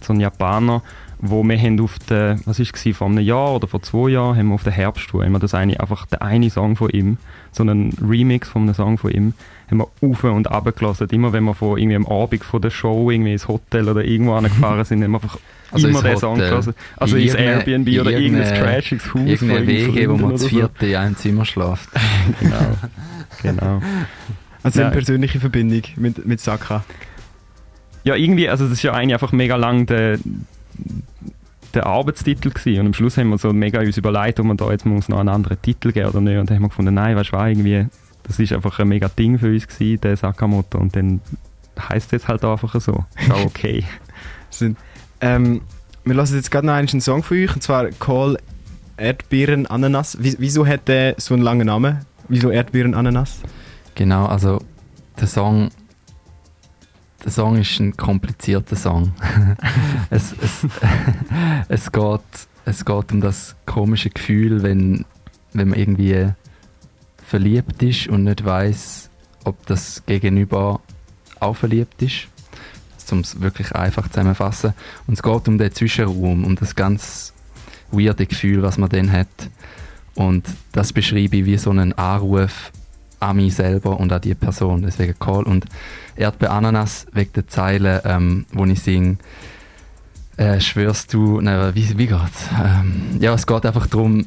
so 0.00 0.12
ein 0.12 0.20
Japaner, 0.20 0.82
wo 1.24 1.44
wir 1.44 1.56
haben 1.56 1.80
auf 1.80 2.00
der, 2.10 2.36
was 2.46 2.58
ist 2.58 2.74
es, 2.84 2.96
vor 2.96 3.06
einem 3.06 3.20
Jahr 3.20 3.54
oder 3.54 3.68
vor 3.68 3.80
zwei 3.80 4.10
Jahren, 4.10 4.36
haben 4.36 4.48
wir 4.48 4.54
auf 4.54 4.64
der 4.64 4.72
Herbsttour 4.72 5.24
haben 5.24 5.30
wir 5.30 5.38
das 5.38 5.54
eine, 5.54 5.78
einfach 5.78 6.04
der 6.06 6.20
eine 6.20 6.50
Song 6.50 6.74
von 6.74 6.90
ihm, 6.90 7.16
so 7.52 7.62
einen 7.62 7.92
Remix 8.02 8.48
von 8.48 8.62
einem 8.62 8.74
Song 8.74 8.98
von 8.98 9.12
ihm, 9.12 9.32
haben 9.70 9.78
wir 9.78 9.84
auf 9.84 10.24
und 10.24 10.50
runter 10.50 10.72
gelassen. 10.72 11.08
Immer 11.12 11.32
wenn 11.32 11.44
wir 11.44 11.54
von 11.54 11.78
irgendwie 11.78 11.94
am 11.94 12.08
Abend 12.08 12.42
von 12.42 12.60
der 12.60 12.70
Show 12.70 13.08
irgendwie 13.12 13.32
ins 13.32 13.46
Hotel 13.46 13.88
oder 13.88 14.04
irgendwo 14.04 14.32
angefahren 14.32 14.84
sind, 14.84 15.04
haben 15.04 15.12
wir 15.12 15.22
einfach 15.22 15.38
also 15.70 15.86
immer 15.86 16.02
den 16.02 16.16
Song 16.16 16.38
gelassen. 16.38 16.74
Also 16.96 17.16
ins 17.16 17.34
Airbnb 17.34 18.00
oder 18.00 18.10
irgendein 18.10 18.60
trashiges 18.60 19.14
Haus. 19.14 19.22
Irgendeine 19.24 19.66
Wege, 19.68 20.10
wo 20.10 20.16
man 20.16 20.32
das 20.32 20.46
vierte 20.46 20.86
in 20.86 20.96
einem 20.96 21.16
Zimmer 21.16 21.44
schläft. 21.44 21.88
genau. 22.40 22.56
genau. 23.42 23.82
Also 24.64 24.82
eine 24.82 24.90
persönliche 24.90 25.38
Verbindung 25.38 25.82
mit, 25.94 26.26
mit 26.26 26.40
Saka. 26.40 26.82
Ja, 28.02 28.16
irgendwie, 28.16 28.48
also 28.48 28.64
das 28.64 28.74
ist 28.74 28.82
ja 28.82 28.92
eigentlich 28.92 29.14
einfach 29.14 29.30
mega 29.30 29.54
lang 29.54 29.86
der, 29.86 30.18
der 31.74 31.86
Arbeitstitel 31.86 32.50
gewesen. 32.50 32.80
und 32.80 32.86
am 32.86 32.94
Schluss 32.94 33.16
haben 33.16 33.30
wir 33.30 33.38
so 33.38 33.52
mega 33.52 33.80
uns 33.80 33.96
überlegt, 33.96 34.40
ob 34.40 34.46
man 34.46 34.56
da 34.56 34.70
jetzt 34.70 34.86
muss 34.86 35.08
noch 35.08 35.18
einen 35.18 35.28
anderen 35.28 35.60
Titel 35.60 35.92
geben 35.92 36.08
oder 36.08 36.20
nicht 36.20 36.38
und 36.38 36.50
dann 36.50 36.56
haben 36.56 36.64
wir 36.64 36.68
gefunden, 36.68 36.94
nein, 36.94 37.16
weißt 37.16 37.32
du, 37.32 37.36
irgendwie 37.36 37.86
das 38.22 38.38
ist 38.38 38.52
einfach 38.52 38.78
ein 38.78 38.88
mega 38.88 39.08
Ding 39.08 39.38
für 39.38 39.52
uns 39.52 39.66
gewesen, 39.66 40.00
der 40.00 40.16
Sakamoto. 40.16 40.78
Und 40.78 40.94
dann 40.96 41.20
heißt 41.78 42.06
es 42.06 42.12
jetzt 42.12 42.28
halt 42.28 42.44
einfach 42.44 42.80
so. 42.80 43.04
Ist 43.20 43.30
auch 43.30 43.44
okay. 43.44 43.84
ähm, 45.20 45.62
wir 46.04 46.14
lassen 46.14 46.36
jetzt 46.36 46.50
gerade 46.50 46.66
noch 46.66 46.74
einen 46.74 47.00
Song 47.00 47.22
von 47.22 47.36
euch, 47.36 47.54
und 47.54 47.62
zwar 47.62 47.90
Call 47.90 48.38
Erdbeeren 48.96 49.66
Ananas. 49.66 50.18
Wieso 50.20 50.66
hat 50.66 50.86
der 50.86 51.14
so 51.18 51.34
einen 51.34 51.42
langen 51.42 51.66
Namen? 51.66 52.04
Wieso 52.28 52.50
Erdbeeren 52.50 52.94
Ananas? 52.94 53.40
Genau, 53.94 54.26
also 54.26 54.60
der 55.18 55.26
Song 55.26 55.70
der 57.24 57.30
Song 57.30 57.56
ist 57.56 57.78
ein 57.78 57.96
komplizierter 57.96 58.76
Song. 58.76 59.12
es, 60.10 60.34
es, 60.40 60.66
es, 61.68 61.92
geht, 61.92 62.20
es 62.64 62.84
geht 62.84 63.12
um 63.12 63.20
das 63.20 63.54
komische 63.66 64.10
Gefühl, 64.10 64.62
wenn, 64.62 65.04
wenn 65.52 65.68
man 65.68 65.78
irgendwie 65.78 66.28
verliebt 67.24 67.82
ist 67.82 68.08
und 68.08 68.24
nicht 68.24 68.44
weiß, 68.44 69.08
ob 69.44 69.64
das 69.66 70.02
Gegenüber 70.06 70.80
auch 71.40 71.56
verliebt 71.56 72.02
ist. 72.02 72.28
Um 73.10 73.18
es 73.18 73.42
wirklich 73.42 73.72
einfach 73.72 74.08
zusammenfassen. 74.08 74.72
Und 75.06 75.14
es 75.14 75.22
geht 75.22 75.46
um 75.46 75.58
den 75.58 75.70
Zwischenraum, 75.70 76.44
um 76.46 76.56
das 76.56 76.74
ganz 76.74 77.34
weirde 77.90 78.24
Gefühl, 78.26 78.62
was 78.62 78.78
man 78.78 78.88
dann 78.88 79.12
hat. 79.12 79.28
Und 80.14 80.46
das 80.72 80.94
beschreibe 80.94 81.36
ich 81.36 81.44
wie 81.44 81.58
so 81.58 81.68
einen 81.68 81.92
Anruf 81.92 82.72
an 83.22 83.36
mich 83.36 83.54
selber 83.54 83.98
und 83.98 84.12
an 84.12 84.20
die 84.20 84.34
Person. 84.34 84.82
Deswegen 84.82 85.18
Call. 85.18 85.44
Und 85.44 85.66
Erdbeer 86.16 86.52
Ananas 86.52 87.06
wegen 87.12 87.32
der 87.34 87.48
Zeile, 87.48 88.02
ähm, 88.04 88.46
wo 88.52 88.64
ich 88.64 88.82
singe, 88.82 89.16
äh, 90.36 90.60
schwörst 90.60 91.12
du, 91.12 91.40
nein, 91.40 91.74
wie, 91.74 91.98
wie 91.98 92.06
geht's? 92.06 92.48
Ähm, 92.62 93.18
ja, 93.20 93.34
es 93.34 93.46
geht 93.46 93.66
einfach 93.66 93.86
darum, 93.86 94.26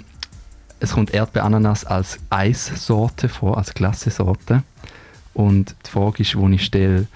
es 0.80 0.94
kommt 0.94 1.14
Erdbeer 1.14 1.44
Ananas 1.44 1.86
als 1.86 2.20
Eissorte 2.30 3.30
vor, 3.30 3.58
als 3.58 3.74
Klassesorte. 3.74 4.64
Und 5.34 5.76
die 5.86 5.92
Frage 5.92 6.24
ist, 6.24 6.36
wo 6.36 6.48
ich 6.50 6.64
stelle, 6.64 7.08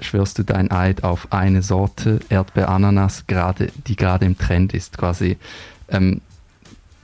schwörst 0.00 0.38
du 0.38 0.44
dein 0.44 0.70
Eid 0.70 1.04
auf 1.04 1.32
eine 1.32 1.62
Sorte 1.62 2.20
Erdbeer 2.28 2.68
Ananas, 2.68 3.26
gerade, 3.26 3.70
die 3.86 3.96
gerade 3.96 4.24
im 4.24 4.38
Trend 4.38 4.74
ist, 4.74 4.98
quasi. 4.98 5.36
Ähm, 5.88 6.20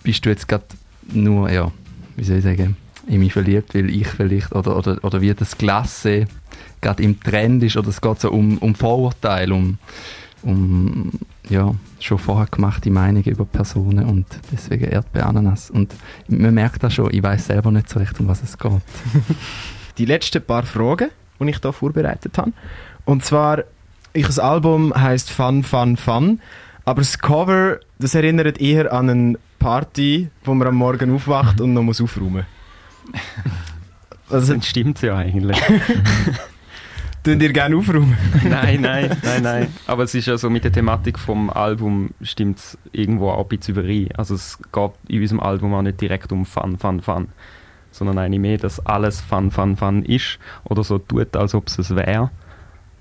bist 0.03 0.25
du 0.25 0.31
jetzt 0.31 0.49
gerade 0.49 0.65
nur, 1.13 1.51
ja, 1.51 1.71
wie 2.17 2.25
soll 2.25 2.39
ich 2.39 2.45
sagen, 2.45 2.77
in 3.09 3.21
mich 3.21 3.33
verliebt, 3.33 3.75
weil 3.75 3.91
ich 3.91 4.07
vielleicht, 4.07 4.55
oder, 4.55 4.77
oder, 4.77 5.03
oder 5.03 5.21
wie 5.21 5.33
das 5.35 5.59
Glasse 5.59 6.27
gerade 6.81 7.03
im 7.03 7.21
Trend 7.21 7.63
ist, 7.63 7.77
oder 7.77 7.89
es 7.89 8.01
geht 8.01 8.21
so 8.21 8.31
um, 8.31 8.59
um 8.59 8.75
Vorurteile, 8.75 9.55
um, 9.55 9.79
um 10.43 11.11
ja, 11.49 11.75
schon 11.99 12.19
vorher 12.19 12.47
gemachte 12.47 12.91
Meinungen 12.91 13.25
über 13.25 13.45
Personen 13.45 14.05
und 14.05 14.27
deswegen 14.53 14.85
Erdbeerananas. 14.85 15.71
Und 15.71 15.95
man 16.29 16.55
merkt 16.55 16.83
das 16.83 16.95
schon, 16.95 17.13
ich 17.13 17.23
weiß 17.23 17.47
selber 17.47 17.71
nicht 17.71 17.89
so 17.89 17.99
recht, 17.99 18.19
um 18.21 18.29
was 18.29 18.43
es 18.43 18.59
geht. 18.59 18.73
Die 19.99 20.05
letzten 20.05 20.43
paar 20.43 20.65
Fragen, 20.65 21.09
die 21.41 21.49
ich 21.49 21.61
hier 21.61 21.73
vorbereitet 21.73 22.37
habe. 22.37 22.53
Und 23.05 23.25
zwar, 23.25 23.65
ich 24.13 24.27
das 24.27 24.39
Album 24.39 24.93
heißt 24.95 25.31
Fun, 25.31 25.65
Fun, 25.65 25.97
Fun, 25.97 26.41
aber 26.85 27.01
das 27.01 27.19
Cover, 27.19 27.81
das 27.99 28.15
erinnert 28.15 28.61
eher 28.61 28.93
an 28.93 29.11
eine 29.11 29.39
Party, 29.59 30.29
wo 30.45 30.55
man 30.55 30.69
am 30.69 30.77
Morgen 30.77 31.15
aufwacht 31.15 31.61
und 31.61 31.73
noch 31.73 31.83
muss 31.83 32.01
aufräumen 32.01 32.47
also, 34.31 34.55
das 34.57 34.67
stimmt 34.67 35.01
ja 35.03 35.17
eigentlich. 35.17 35.59
Tun 37.25 37.39
dir 37.39 37.53
gerne 37.53 37.77
aufräumen? 37.77 38.17
nein, 38.49 38.81
nein, 38.81 39.17
nein, 39.23 39.43
nein. 39.43 39.67
Aber 39.87 40.05
es 40.05 40.15
ist 40.15 40.27
ja 40.27 40.39
so, 40.39 40.49
mit 40.49 40.65
der 40.65 40.73
Thematik 40.73 41.19
vom 41.19 41.51
Album 41.51 42.11
stimmt 42.23 42.59
es 42.59 42.79
irgendwo 42.93 43.31
auch 43.31 43.43
ein 43.43 43.49
bisschen 43.49 43.77
überein. 43.77 44.09
Also 44.17 44.35
es 44.35 44.59
geht 44.73 44.93
in 45.09 45.21
unserem 45.21 45.41
Album 45.41 45.75
auch 45.75 45.83
nicht 45.83 46.01
direkt 46.01 46.33
um 46.33 46.47
Fun, 46.47 46.79
Fun, 46.79 47.01
Fun. 47.01 47.29
Sondern 47.91 48.19
eigentlich 48.19 48.41
mehr, 48.41 48.59
dass 48.59 48.85
alles 48.87 49.21
Fun, 49.21 49.51
Fun, 49.51 49.77
Fun 49.77 50.05
ist. 50.05 50.39
Oder 50.65 50.85
so 50.85 50.99
tut, 50.99 51.37
als 51.37 51.55
ob 51.55 51.67
es 51.67 51.79
es 51.79 51.95
wäre. 51.95 52.31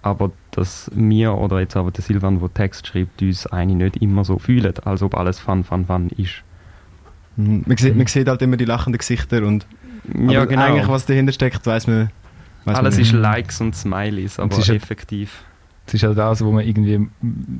Aber 0.01 0.31
dass 0.51 0.89
wir 0.95 1.35
oder 1.35 1.59
jetzt 1.59 1.75
aber 1.75 1.91
der 1.91 2.03
Silvan, 2.03 2.39
der 2.39 2.53
Text 2.53 2.87
schreibt, 2.87 3.21
uns 3.21 3.45
eigentlich 3.47 3.93
nicht 3.93 4.01
immer 4.01 4.23
so 4.23 4.39
fühlen, 4.39 4.73
als 4.83 5.03
ob 5.03 5.15
alles 5.15 5.39
Fun, 5.39 5.63
Fun, 5.63 5.85
Fun 5.85 6.09
ist. 6.17 6.43
Mhm. 7.35 7.63
Man, 7.67 7.77
sieht, 7.77 7.95
man 7.95 8.07
sieht 8.07 8.27
halt 8.27 8.41
immer 8.41 8.57
die 8.57 8.65
lachenden 8.65 8.97
Gesichter 8.97 9.43
und 9.43 9.67
ja, 10.13 10.45
genau. 10.45 10.61
eigentlich, 10.61 10.87
was 10.87 11.05
dahinter 11.05 11.33
steckt, 11.33 11.65
weiß 11.65 11.87
man. 11.87 12.09
Weiss 12.65 12.77
Alles 12.77 12.95
man 12.95 13.01
ist 13.03 13.11
Likes 13.13 13.61
und 13.61 13.75
Smileys, 13.75 14.39
aber 14.39 14.51
es 14.51 14.59
ist 14.59 14.69
effektiv. 14.69 15.43
Es 15.85 15.93
ist 15.93 16.03
halt 16.03 16.17
das, 16.17 16.43
wo 16.43 16.51
man 16.51 16.65
irgendwie 16.65 17.07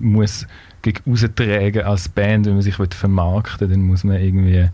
muss 0.01 0.45
raustragen 0.85 1.83
als 1.83 2.09
Band, 2.09 2.45
wenn 2.45 2.53
man 2.53 2.61
sich 2.61 2.75
vermarkten 2.75 3.61
will, 3.61 3.75
dann 3.75 3.85
muss 3.85 4.03
man 4.03 4.21
irgendwie 4.21 4.69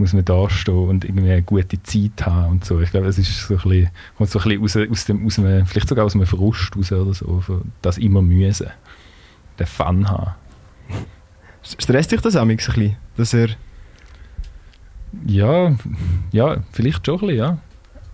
muss 0.00 0.14
man 0.14 0.24
da 0.24 0.48
stehen 0.48 0.88
und 0.88 1.04
irgendwie 1.04 1.30
eine 1.30 1.42
gute 1.42 1.80
Zeit 1.82 2.24
haben 2.24 2.52
und 2.52 2.64
so. 2.64 2.80
Ich 2.80 2.90
glaube, 2.90 3.06
es 3.06 3.18
ist 3.18 3.46
so 3.46 3.54
ein 3.54 3.60
bisschen, 3.60 3.90
kommt 4.16 4.30
so 4.30 4.40
ein 4.40 4.60
bisschen 4.60 4.82
raus, 4.82 4.90
aus 4.90 5.04
dem, 5.04 5.26
aus 5.26 5.38
einem, 5.38 5.66
vielleicht 5.66 5.88
sogar 5.88 6.06
aus 6.06 6.14
einem 6.14 6.26
Frust 6.26 6.74
raus 6.74 6.90
oder 6.90 7.12
so, 7.12 7.62
das 7.82 7.98
immer 7.98 8.22
müssen, 8.22 8.68
den 9.58 9.66
Fun 9.66 10.08
haben. 10.08 10.32
Stresst 11.62 12.12
dich 12.12 12.22
das 12.22 12.34
auch 12.34 12.42
ein 12.42 12.56
bisschen, 12.56 12.96
dass 13.16 13.34
er 13.34 13.48
ja, 15.26 15.76
ja, 16.32 16.58
vielleicht 16.72 17.06
schon 17.06 17.16
ein 17.16 17.20
bisschen, 17.20 17.36
ja. 17.36 17.58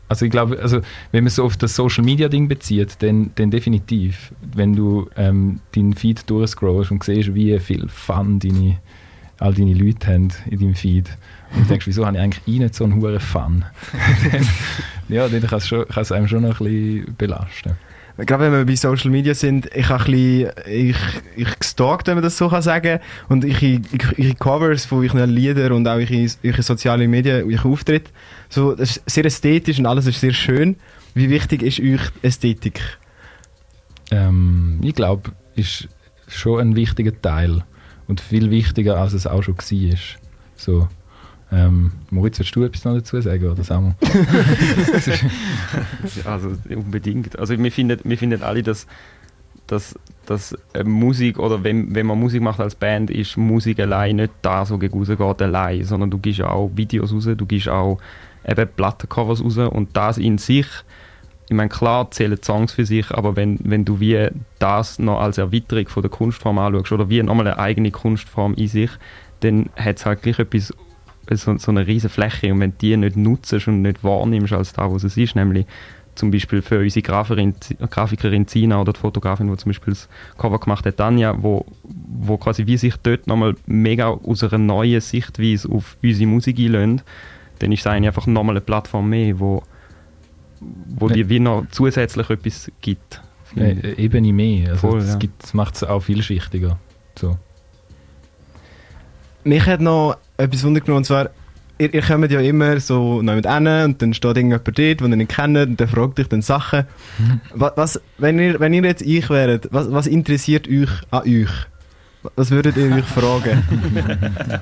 Also 0.08 0.24
ich 0.24 0.30
glaube, 0.30 0.58
also 0.60 0.80
wenn 1.10 1.24
man 1.24 1.30
so 1.30 1.44
auf 1.44 1.56
das 1.56 1.74
Social 1.74 2.04
Media 2.04 2.28
Ding 2.28 2.46
bezieht, 2.46 3.02
dann, 3.02 3.32
dann 3.34 3.50
definitiv. 3.50 4.32
Wenn 4.54 4.74
du 4.74 5.10
ähm, 5.16 5.60
deinen 5.74 5.94
Feed 5.94 6.30
durchscrollst 6.30 6.92
und 6.92 7.02
siehst, 7.02 7.34
wie 7.34 7.58
viel 7.58 7.88
Fun 7.88 8.38
deine, 8.38 8.78
all 9.40 9.52
deine 9.52 9.74
Leute 9.74 10.06
haben 10.06 10.28
in 10.48 10.60
deinem 10.60 10.74
Feed 10.76 11.10
und 11.56 11.68
denkst, 11.68 11.88
wieso 11.88 12.06
habe 12.06 12.16
ich 12.16 12.22
eigentlich 12.22 12.46
eh 12.46 12.58
nicht 12.60 12.76
so 12.76 12.84
einen 12.84 12.94
hohen 12.94 13.18
Fun? 13.18 13.64
ja, 15.08 15.28
dann 15.28 15.42
kann 15.42 15.60
es 15.60 16.12
einem 16.12 16.28
schon 16.28 16.42
noch 16.42 16.60
ein 16.60 16.66
bisschen 16.66 17.14
belasten 17.16 17.76
gerade 18.24 18.44
wenn 18.44 18.52
wir 18.52 18.64
bei 18.64 18.76
Social 18.76 19.10
Media 19.10 19.34
sind, 19.34 19.68
ich 19.74 19.88
habe 19.88 20.04
ein 20.04 20.12
bisschen, 20.12 20.50
ich, 20.66 20.96
ich 21.36 21.58
gestalkt, 21.58 22.06
wenn 22.06 22.14
man 22.14 22.24
das 22.24 22.38
so 22.38 22.48
kann 22.48 22.62
sagen 22.62 23.00
und 23.28 23.44
ich, 23.44 23.62
ich, 23.62 23.80
ich 24.16 24.38
Covers 24.38 24.86
von 24.86 25.06
euren 25.06 25.30
Lieder 25.30 25.74
und 25.74 25.86
auch 25.86 25.98
ihre, 25.98 26.30
ihre 26.42 26.62
sozialen 26.62 27.10
Medien, 27.10 27.46
euch 27.46 27.64
Auftritt, 27.64 28.10
so, 28.48 28.74
das 28.74 28.96
ist 28.96 29.10
sehr 29.10 29.26
ästhetisch 29.26 29.78
und 29.78 29.86
alles 29.86 30.06
ist 30.06 30.20
sehr 30.20 30.32
schön. 30.32 30.76
Wie 31.14 31.28
wichtig 31.28 31.62
ist 31.62 31.78
euch 31.80 32.00
Ästhetik? 32.22 32.80
Ähm, 34.10 34.80
ich 34.82 34.94
glaube, 34.94 35.32
ist 35.54 35.88
schon 36.28 36.60
ein 36.60 36.76
wichtiger 36.76 37.20
Teil 37.20 37.64
und 38.08 38.20
viel 38.20 38.50
wichtiger, 38.50 38.98
als 38.98 39.12
es 39.12 39.26
auch 39.26 39.42
schon 39.42 39.56
war. 39.56 40.18
So, 40.56 40.88
ähm, 41.52 41.92
Moritz, 42.10 42.38
willst 42.38 42.56
du 42.56 42.64
etwas 42.64 42.84
noch 42.84 42.94
dazu 42.94 43.20
sagen? 43.20 43.48
Oder 43.48 43.62
Samuel? 43.62 43.94
also 46.24 46.52
unbedingt. 46.68 47.38
Also 47.38 47.56
wir 47.56 47.72
finden, 47.72 48.00
wir 48.02 48.18
finden 48.18 48.42
alle, 48.42 48.64
dass, 48.64 48.88
dass, 49.68 49.96
dass 50.26 50.56
äh, 50.72 50.82
Musik 50.82 51.38
oder 51.38 51.62
wenn, 51.62 51.94
wenn 51.94 52.06
man 52.06 52.18
Musik 52.18 52.42
macht 52.42 52.58
als 52.58 52.74
Band, 52.74 53.10
ist 53.10 53.36
Musik 53.36 53.78
allein 53.78 54.16
nicht 54.16 54.32
da, 54.42 54.64
so 54.64 54.78
gegen 54.78 54.98
rausgeht 54.98 55.42
allein, 55.42 55.84
sondern 55.84 56.10
du 56.10 56.18
gibst 56.18 56.42
auch 56.42 56.70
Videos 56.74 57.12
raus, 57.12 57.28
du 57.36 57.46
gibst 57.46 57.68
auch 57.68 57.98
eben 58.46 58.68
Plattencovers 58.74 59.42
raus 59.42 59.58
und 59.58 59.96
das 59.96 60.18
in 60.18 60.38
sich, 60.38 60.66
ich 61.48 61.54
meine, 61.54 61.68
klar 61.68 62.10
zählen 62.10 62.42
Songs 62.42 62.72
für 62.72 62.84
sich, 62.84 63.12
aber 63.12 63.36
wenn, 63.36 63.58
wenn 63.62 63.84
du 63.84 64.00
wie 64.00 64.30
das 64.58 64.98
noch 64.98 65.20
als 65.20 65.38
Erweiterung 65.38 65.86
von 65.86 66.02
der 66.02 66.10
Kunstform 66.10 66.58
anschaust 66.58 66.90
oder 66.90 67.08
wie 67.08 67.22
nochmal 67.22 67.46
eine 67.46 67.58
eigene 67.58 67.92
Kunstform 67.92 68.54
in 68.54 68.66
sich, 68.66 68.90
dann 69.40 69.70
hat 69.76 69.98
es 69.98 70.06
halt 70.06 70.22
gleich 70.22 70.40
etwas 70.40 70.74
so, 71.30 71.56
so 71.58 71.70
eine 71.70 71.86
riesige 71.86 72.12
Fläche 72.12 72.52
und 72.52 72.60
wenn 72.60 72.72
du 72.72 72.76
die 72.78 72.96
nicht 72.96 73.16
nutzt 73.16 73.52
und 73.52 73.82
nicht 73.82 74.04
wahrnimmst 74.04 74.52
als 74.52 74.72
da, 74.72 74.92
was 74.92 75.04
es 75.04 75.16
ist, 75.16 75.36
nämlich 75.36 75.66
zum 76.16 76.30
Beispiel 76.30 76.62
für 76.62 76.80
unsere 76.80 77.02
Grafikerin, 77.02 77.54
Grafikerin 77.90 78.48
Zina 78.48 78.80
oder 78.80 78.92
die 78.92 79.00
Fotografin, 79.00 79.48
die 79.48 79.56
zum 79.56 79.70
Beispiel 79.70 79.92
das 79.92 80.08
Cover 80.38 80.58
gemacht 80.58 80.86
hat, 80.86 80.96
Tanja, 80.96 81.34
wo, 81.42 81.66
wo 81.84 82.38
quasi 82.38 82.66
wie 82.66 82.76
sich 82.76 82.96
dort 82.96 83.26
nochmal 83.26 83.54
mega 83.66 84.08
aus 84.08 84.42
einer 84.42 84.58
neuen 84.58 85.00
Sichtweise 85.00 85.68
auf 85.70 85.96
unsere 86.02 86.28
Musik 86.28 86.58
einlösen, 86.58 87.02
dann 87.58 87.72
ist 87.72 87.80
es 87.80 87.86
eigentlich 87.86 88.08
einfach 88.08 88.26
nochmal 88.26 88.54
eine 88.54 88.62
Plattform 88.62 89.10
mehr, 89.10 89.38
wo, 89.38 89.62
wo 90.60 91.08
dir 91.08 91.28
wie 91.28 91.38
noch 91.40 91.66
zusätzlich 91.70 92.30
etwas 92.30 92.70
gibt. 92.80 93.22
Ja, 93.54 93.66
Ebene 93.66 94.32
mehr, 94.32 94.70
also 94.70 94.88
Voll, 94.88 95.00
das, 95.00 95.18
ja. 95.22 95.28
das 95.38 95.54
macht 95.54 95.76
es 95.76 95.84
auch 95.84 96.00
vielschichtiger. 96.00 96.78
So. 97.18 97.38
Mich 99.46 99.64
hat 99.64 99.80
noch 99.80 100.16
etwas 100.38 100.64
wundergenommen, 100.64 100.98
und 100.98 101.04
zwar, 101.04 101.30
ihr, 101.78 101.94
ihr 101.94 102.02
kommt 102.02 102.32
ja 102.32 102.40
immer 102.40 102.80
so 102.80 103.22
neu 103.22 103.36
mit 103.36 103.48
hin 103.48 103.68
und 103.68 104.02
dann 104.02 104.12
steht 104.12 104.36
irgendjemand 104.36 104.66
dort, 104.66 104.78
den 104.78 105.10
ihr 105.10 105.16
nicht 105.16 105.30
kennt 105.30 105.56
und 105.56 105.78
der 105.78 105.86
fragt 105.86 106.18
dich 106.18 106.26
dann 106.26 106.42
Sachen. 106.42 106.84
Was, 107.54 107.72
was, 107.76 108.00
wenn, 108.18 108.40
ihr, 108.40 108.58
wenn 108.58 108.74
ihr 108.74 108.82
jetzt 108.82 109.02
ich 109.02 109.30
wäret, 109.30 109.68
was, 109.70 109.92
was 109.92 110.08
interessiert 110.08 110.66
euch 110.68 110.90
an 111.12 111.22
euch? 111.22 111.50
Was 112.34 112.50
würdet 112.50 112.76
ihr 112.76 112.92
euch 112.92 113.04
fragen? 113.04 113.62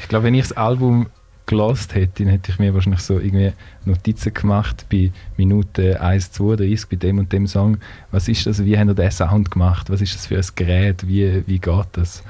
ich 0.00 0.08
glaube, 0.08 0.24
wenn 0.24 0.34
ich 0.34 0.48
das 0.48 0.56
Album 0.56 1.06
gelost 1.46 1.94
hätte, 1.94 2.24
dann 2.24 2.32
hätte 2.32 2.50
ich 2.50 2.58
mir 2.58 2.74
wahrscheinlich 2.74 3.02
so 3.02 3.20
irgendwie 3.20 3.52
Notizen 3.84 4.34
gemacht 4.34 4.86
bei 4.90 5.12
Minute 5.36 6.02
1,32 6.02 6.88
bei 6.90 6.96
dem 6.96 7.20
und 7.20 7.32
dem 7.32 7.46
Song. 7.46 7.78
Was 8.10 8.26
ist 8.26 8.46
das? 8.46 8.64
Wie 8.64 8.76
haben 8.76 8.88
wir 8.88 8.94
diesen 8.94 9.12
Sound 9.12 9.52
gemacht? 9.52 9.90
Was 9.90 10.00
ist 10.00 10.16
das 10.16 10.26
für 10.26 10.38
ein 10.38 10.44
Gerät? 10.56 11.06
Wie, 11.06 11.44
wie 11.46 11.60
geht 11.60 11.86
das? 11.92 12.24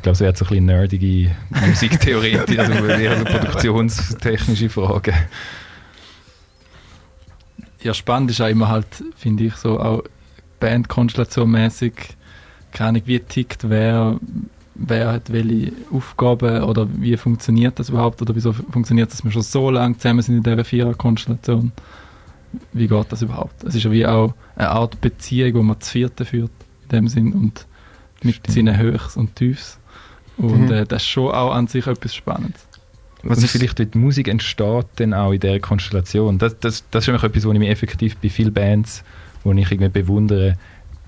Ich 0.00 0.02
glaube, 0.02 0.14
es 0.14 0.20
wäre 0.20 0.34
so 0.34 0.46
ein 0.46 0.48
bisschen 0.48 0.64
nerdige 0.64 1.30
Musiktheorie, 1.50 2.38
also 2.38 2.86
eher 2.86 3.18
so 3.18 3.24
produktionstechnische 3.26 4.70
Fragen. 4.70 5.12
Ja, 7.82 7.92
spannend 7.92 8.30
ist 8.30 8.40
auch 8.40 8.48
immer 8.48 8.68
halt, 8.68 8.86
finde 9.14 9.44
ich, 9.44 9.56
so 9.56 9.78
auch 9.78 10.02
Bandkonstellation-mäßig, 10.58 11.92
keine 12.72 12.88
Ahnung, 12.88 13.02
wie 13.04 13.20
tickt 13.20 13.68
wer, 13.68 14.18
wer 14.74 15.12
hat 15.12 15.30
welche 15.34 15.72
Aufgaben 15.92 16.62
oder 16.62 16.88
wie 16.94 17.18
funktioniert 17.18 17.78
das 17.78 17.90
überhaupt 17.90 18.22
oder 18.22 18.34
wieso 18.34 18.54
funktioniert 18.54 19.10
das, 19.10 19.18
dass 19.18 19.24
wir 19.26 19.32
schon 19.32 19.42
so 19.42 19.68
lange 19.68 19.98
zusammen 19.98 20.22
sind 20.22 20.38
in 20.38 20.42
dieser 20.42 20.64
Vierer-Konstellation. 20.64 21.72
wie 22.72 22.88
geht 22.88 23.12
das 23.12 23.20
überhaupt? 23.20 23.64
Es 23.64 23.74
ist 23.74 23.84
ja 23.84 23.90
wie 23.90 24.06
auch 24.06 24.32
eine 24.56 24.70
Art 24.70 24.98
Beziehung, 25.02 25.52
die 25.52 25.62
man 25.62 25.78
zu 25.78 25.90
vierten 25.90 26.24
führt, 26.24 26.52
in 26.84 26.88
dem 26.88 27.08
Sinn, 27.08 27.34
und 27.34 27.66
mit 28.22 28.36
Stimmt. 28.36 28.54
seinen 28.54 28.78
Höchst 28.78 29.18
und 29.18 29.36
Tiefs. 29.36 29.76
Und 30.40 30.66
Mhm. 30.66 30.72
äh, 30.72 30.84
das 30.86 31.02
ist 31.02 31.08
schon 31.08 31.30
auch 31.32 31.52
an 31.52 31.66
sich 31.66 31.86
etwas 31.86 32.14
Spannendes. 32.14 32.62
Was 33.22 33.38
Was 33.38 33.44
ist 33.44 33.50
vielleicht, 33.52 33.78
die 33.78 33.98
Musik 33.98 34.28
entsteht, 34.28 34.86
dann 34.96 35.12
auch 35.12 35.32
in 35.32 35.40
dieser 35.40 35.60
Konstellation. 35.60 36.38
Das, 36.38 36.58
das, 36.58 36.84
das 36.90 37.04
ist 37.04 37.08
nämlich 37.08 37.22
etwas, 37.22 37.44
wo 37.44 37.52
ich 37.52 37.58
mich 37.58 37.68
effektiv 37.68 38.16
bei 38.16 38.30
vielen 38.30 38.52
Bands, 38.54 39.04
wo 39.44 39.52
ich 39.52 39.70
irgendwie 39.70 39.90
bewundere, 39.90 40.56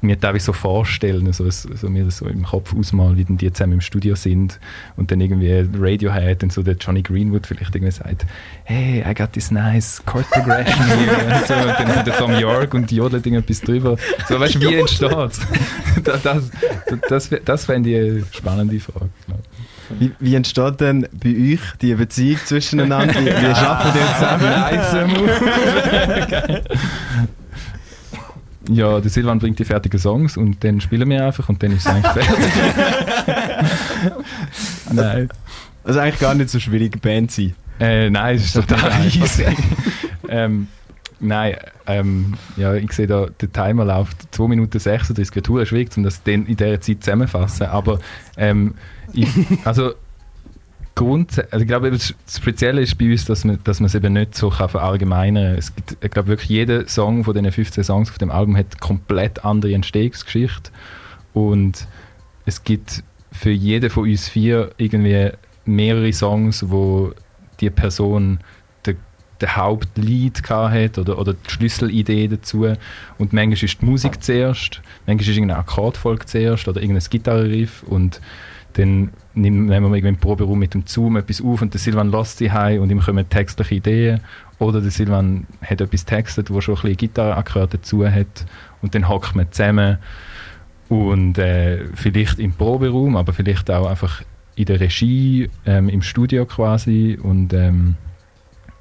mir 0.02 0.18
teilweise 0.18 0.46
so 0.46 0.52
vorstellen, 0.52 1.26
also 1.26 1.46
es- 1.46 1.62
so 1.62 1.88
mir 1.88 2.04
das 2.04 2.18
so 2.18 2.26
im 2.26 2.42
Kopf 2.44 2.74
ausmalen, 2.74 3.16
wie 3.16 3.24
denn 3.24 3.38
die 3.38 3.52
zusammen 3.52 3.74
im 3.74 3.80
Studio 3.80 4.14
sind 4.14 4.58
und 4.96 5.10
dann 5.10 5.20
irgendwie 5.20 5.66
Radiohead 5.78 6.42
und 6.42 6.52
so 6.52 6.62
der 6.62 6.74
Johnny 6.74 7.02
Greenwood 7.02 7.46
vielleicht 7.46 7.74
irgendwie 7.74 7.92
sagt, 7.92 8.26
hey, 8.64 9.04
I 9.08 9.14
got 9.14 9.32
this 9.32 9.50
nice 9.50 10.02
chord 10.04 10.28
progression 10.30 10.84
here 10.98 11.36
und, 11.36 11.46
so, 11.46 11.54
und 11.54 11.66
dann 11.66 11.92
kommt 11.92 12.06
der 12.06 12.16
Tom 12.18 12.38
York 12.38 12.74
und 12.74 12.90
jodelt 12.92 13.24
irgendetwas 13.26 13.60
drüber. 13.60 13.96
So, 14.28 14.38
weißt 14.40 14.56
du, 14.56 14.60
wie 14.60 14.74
entsteht 14.74 15.12
es? 15.12 15.40
Das, 16.04 16.22
das, 16.22 16.50
das, 17.08 17.30
das 17.44 17.64
fände 17.66 17.90
ich 17.90 17.96
eine 17.96 18.24
spannende 18.32 18.80
Frage. 18.80 19.10
Wie, 19.98 20.10
wie 20.18 20.34
entsteht 20.34 20.80
denn 20.80 21.06
bei 21.12 21.30
euch 21.52 21.60
die 21.80 21.94
Beziehung 21.94 22.38
zwischeneinander? 22.44 23.14
Wie, 23.20 23.26
wie 23.26 23.30
schaffen 23.54 24.00
ihr 24.00 24.06
zusammen? 24.14 24.42
Ja, 28.68 29.00
der 29.00 29.10
Silvan 29.10 29.38
bringt 29.38 29.58
die 29.58 29.64
fertigen 29.64 29.98
Songs 29.98 30.36
und 30.36 30.62
dann 30.62 30.80
spielen 30.80 31.08
wir 31.10 31.26
einfach 31.26 31.48
und 31.48 31.62
dann 31.62 31.72
ist 31.72 31.86
es 31.86 31.86
eigentlich 31.86 32.12
fertig. 32.12 32.52
Nein. 34.92 35.28
Also 35.84 36.00
eigentlich 36.00 36.20
gar 36.20 36.34
nicht 36.34 36.50
so 36.50 36.60
schwierig, 36.60 37.00
Band 37.00 37.30
zu 37.30 37.42
sein. 37.42 37.54
Äh, 37.80 38.10
nein, 38.10 38.36
es 38.36 38.44
ist 38.44 38.54
total 38.54 39.04
easy. 39.04 39.44
ähm, 40.28 40.68
nein, 41.18 41.56
ähm, 41.86 42.34
ja, 42.56 42.74
ich 42.74 42.92
sehe 42.92 43.08
da, 43.08 43.26
der 43.40 43.50
Timer 43.50 43.84
läuft 43.84 44.32
2 44.32 44.48
Minuten 44.48 44.78
36, 44.78 45.34
wird 45.34 45.68
schwierig, 45.68 45.96
um 45.96 46.04
das 46.04 46.20
in 46.24 46.44
dieser 46.46 46.80
Zeit 46.80 47.02
zusammenzufassen. 47.02 47.66
Aber 47.66 47.98
ähm, 48.36 48.74
ich, 49.12 49.28
also 49.64 49.94
grundsätzlich, 50.94 51.52
also 51.52 51.62
ich 51.62 51.68
glaube, 51.68 51.90
das 51.90 52.14
Spezielle 52.28 52.80
ist 52.80 52.98
bei 52.98 53.10
uns, 53.10 53.24
dass 53.24 53.44
man, 53.44 53.58
dass 53.64 53.80
man 53.80 53.86
es 53.86 53.94
eben 53.94 54.12
nicht 54.12 54.34
so 54.34 54.50
kann 54.50 54.68
verallgemeinern 54.68 55.58
kann. 55.58 55.96
Ich 56.00 56.10
glaube 56.10 56.28
wirklich, 56.28 56.48
jeder 56.48 56.86
Song 56.88 57.24
von 57.24 57.34
diesen 57.34 57.50
15 57.50 57.84
Songs 57.84 58.10
auf 58.10 58.18
dem 58.18 58.30
Album 58.30 58.56
hat 58.56 58.66
eine 58.72 58.80
komplett 58.80 59.44
andere 59.44 59.74
Entstehungsgeschichte 59.74 60.70
und 61.32 61.86
es 62.44 62.64
gibt 62.64 63.02
für 63.30 63.50
jeden 63.50 63.90
von 63.90 64.04
uns 64.04 64.28
vier 64.28 64.72
irgendwie 64.76 65.30
mehrere 65.64 66.12
Songs, 66.12 66.70
wo 66.70 67.12
die 67.60 67.70
Person 67.70 68.40
den, 68.84 68.96
Hauptlied 69.44 70.40
hat 70.48 70.98
oder, 70.98 71.18
oder 71.18 71.34
die 71.34 71.50
Schlüsselidee 71.50 72.28
dazu. 72.28 72.64
Und 73.18 73.32
manchmal 73.32 73.54
ist 73.54 73.80
die 73.80 73.84
Musik 73.84 74.22
zuerst, 74.22 74.82
manchmal 75.06 75.28
ist 75.28 75.36
irgendeine 75.36 75.60
Akkordfolge 75.60 76.26
zuerst 76.26 76.68
oder 76.68 76.80
irgendein 76.80 77.08
Gitarrenriff 77.08 77.82
und 77.82 78.20
dann 78.74 79.10
nehmen 79.34 79.68
wir 79.68 79.80
irgendwie 79.80 80.08
im 80.08 80.16
Proberaum 80.16 80.58
mit 80.58 80.74
dem 80.74 80.86
Zoom 80.86 81.16
etwas 81.16 81.40
auf 81.42 81.62
und 81.62 81.74
der 81.74 81.80
Silvan 81.80 82.10
lässt 82.10 82.38
sie 82.38 82.52
heim 82.52 82.82
und 82.82 82.90
ihm 82.90 83.00
kommen 83.00 83.28
textliche 83.28 83.76
Ideen. 83.76 84.20
Oder 84.58 84.80
der 84.80 84.90
Silvan 84.90 85.46
hat 85.62 85.80
etwas 85.80 86.04
textet, 86.04 86.50
wo 86.50 86.60
schon 86.60 86.76
ein 86.76 86.82
bisschen 86.82 86.96
Gitarrenakkorde 86.96 87.78
dazu 87.78 88.06
hat 88.06 88.46
und 88.80 88.94
dann 88.94 89.08
hockt 89.08 89.34
man 89.34 89.50
zusammen 89.50 89.98
und 90.88 91.38
äh, 91.38 91.86
vielleicht 91.94 92.38
im 92.38 92.52
Proberaum, 92.52 93.16
aber 93.16 93.32
vielleicht 93.32 93.70
auch 93.70 93.86
einfach 93.86 94.22
in 94.54 94.66
der 94.66 94.80
Regie, 94.80 95.48
ähm, 95.64 95.88
im 95.88 96.02
Studio 96.02 96.44
quasi 96.44 97.18
und 97.20 97.52
ähm, 97.54 97.96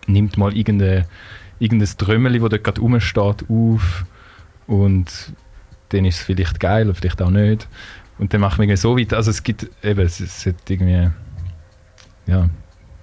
nimmt 0.08 0.38
mal 0.38 0.56
irgendein, 0.56 1.06
irgendein 1.60 1.90
Trömmeli, 1.98 2.40
das 2.40 2.50
dort 2.50 2.64
gerade 2.64 2.82
rumsteht, 2.82 3.46
auf 3.50 4.06
und 4.68 5.34
dann 5.90 6.06
ist 6.06 6.20
es 6.20 6.22
vielleicht 6.22 6.60
geil 6.60 6.88
oder 6.88 6.96
vielleicht 6.96 7.22
auch 7.22 7.30
nicht. 7.30 7.68
Und 8.22 8.32
dann 8.36 8.40
machen 8.40 8.68
wir 8.68 8.78
so 8.78 8.98
weiter. 8.98 9.18
Also 9.18 9.32
es 9.32 9.42
gibt 9.42 9.68
eben, 9.84 10.00
es, 10.00 10.20
es 10.20 10.46
hat 10.46 10.70
irgendwie, 10.70 11.10
ja, 12.28 12.50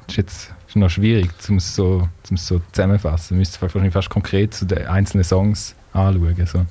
ist 0.06 0.16
jetzt 0.16 0.54
noch 0.74 0.88
schwierig, 0.88 1.30
um 1.48 1.56
es 1.56 1.74
so, 1.74 2.08
zum 2.22 2.36
es 2.36 2.46
so 2.46 2.60
zusammenfassen. 2.70 3.34
Man 3.34 3.40
müsste 3.40 3.60
wahrscheinlich 3.60 3.92
fast 3.92 4.10
konkret 4.10 4.54
zu 4.54 4.64
den 4.64 4.86
einzelnen 4.86 5.24
Songs 5.24 5.74
anschauen. 5.92 6.46
So. 6.46 6.64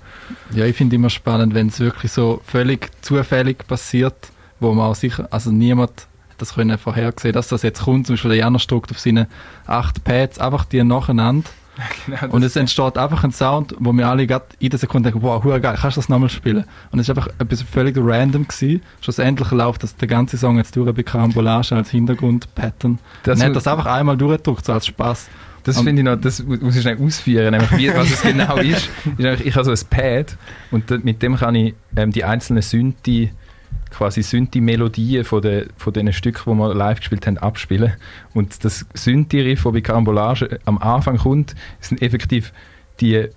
Ja, 0.51 0.63
ich 0.63 0.77
finde 0.77 0.95
immer 0.95 1.10
spannend, 1.10 1.55
wenn 1.55 1.67
es 1.67 1.81
wirklich 1.81 2.10
so 2.10 2.39
völlig 2.45 2.89
zufällig 3.01 3.67
passiert, 3.67 4.31
wo 4.62 4.73
man 4.73 4.86
auch 4.86 4.95
sicher, 4.95 5.27
also 5.29 5.51
niemand 5.51 6.07
das 6.38 6.53
können 6.53 6.77
vorhersehen, 6.77 7.33
dass 7.33 7.49
das 7.49 7.63
jetzt 7.63 7.81
kommt. 7.81 8.07
Zum 8.07 8.13
Beispiel 8.13 8.29
der 8.29 8.38
Janusz 8.38 8.67
drückt 8.67 8.91
auf 8.91 8.99
seine 8.99 9.27
acht 9.65 10.05
Pads 10.05 10.39
einfach 10.39 10.63
die 10.63 10.81
nacheinander 10.83 11.49
Genau, 12.05 12.33
und 12.33 12.43
es 12.43 12.55
entsteht 12.55 12.97
einfach 12.97 13.23
ein 13.23 13.31
Sound, 13.31 13.75
wo 13.79 13.91
wir 13.93 14.07
alle 14.07 14.25
gerade 14.25 14.45
in 14.59 14.69
der 14.69 14.79
Sekunde 14.79 15.11
denken, 15.11 15.25
wow, 15.25 15.43
geil, 15.43 15.61
kannst 15.79 15.97
du 15.97 16.01
das 16.01 16.09
nochmal 16.09 16.29
spielen? 16.29 16.65
Und 16.91 16.99
es 16.99 17.07
ist 17.07 17.15
einfach 17.15 17.27
etwas 17.39 17.61
völlig 17.61 17.95
random 17.97 18.47
gewesen. 18.47 18.81
Schlussendlich 19.01 19.51
läuft 19.51 19.83
das 19.83 19.95
der 19.95 20.07
ganze 20.07 20.37
Song 20.37 20.57
jetzt 20.57 20.75
durch 20.75 20.93
bei 20.93 21.03
Carambolage 21.03 21.75
als 21.75 21.89
Hintergrundpattern. 21.91 22.99
Das 23.23 23.39
mu- 23.39 23.45
hat 23.45 23.55
das 23.55 23.67
einfach 23.67 23.85
einmal 23.85 24.17
durchgedrückt, 24.17 24.65
so 24.65 24.73
als 24.73 24.87
Spaß. 24.87 25.27
Das 25.63 25.81
finde 25.81 26.01
ich 26.01 26.05
noch, 26.05 26.15
das 26.15 26.41
muss 26.43 26.77
ich 26.77 26.81
schnell 26.81 26.97
ausführen, 27.01 27.51
nämlich 27.51 27.71
wie, 27.77 27.93
was 27.93 28.09
es 28.09 28.21
genau 28.21 28.55
ist. 28.55 28.89
ist 29.17 29.41
ich 29.45 29.53
habe 29.55 29.65
so 29.65 29.71
ein 29.71 29.89
Pad 29.89 30.37
und 30.71 31.03
mit 31.03 31.21
dem 31.21 31.35
kann 31.35 31.55
ich 31.55 31.73
ähm, 31.97 32.11
die 32.13 32.23
einzelnen 32.23 32.61
Synthi, 32.61 33.31
quasi 33.89 34.21
Synthi-Melodien 34.21 35.23
von, 35.23 35.41
den, 35.41 35.67
von 35.78 35.93
den 35.93 36.12
Stücken, 36.13 36.52
die 36.52 36.58
wir 36.58 36.73
live 36.73 37.00
gespielt 37.00 37.26
haben, 37.28 37.38
abspielen. 37.38 37.93
Und 38.34 38.63
das 38.63 38.86
Synthi-Riff, 38.93 39.63
das 39.63 39.73
bei 39.73 39.82
Carambolage 39.82 40.60
am 40.65 40.78
Anfang 40.78 41.17
kommt, 41.17 41.56
sind 41.80 42.02
effektiv 42.02 42.54
die, 43.00 43.28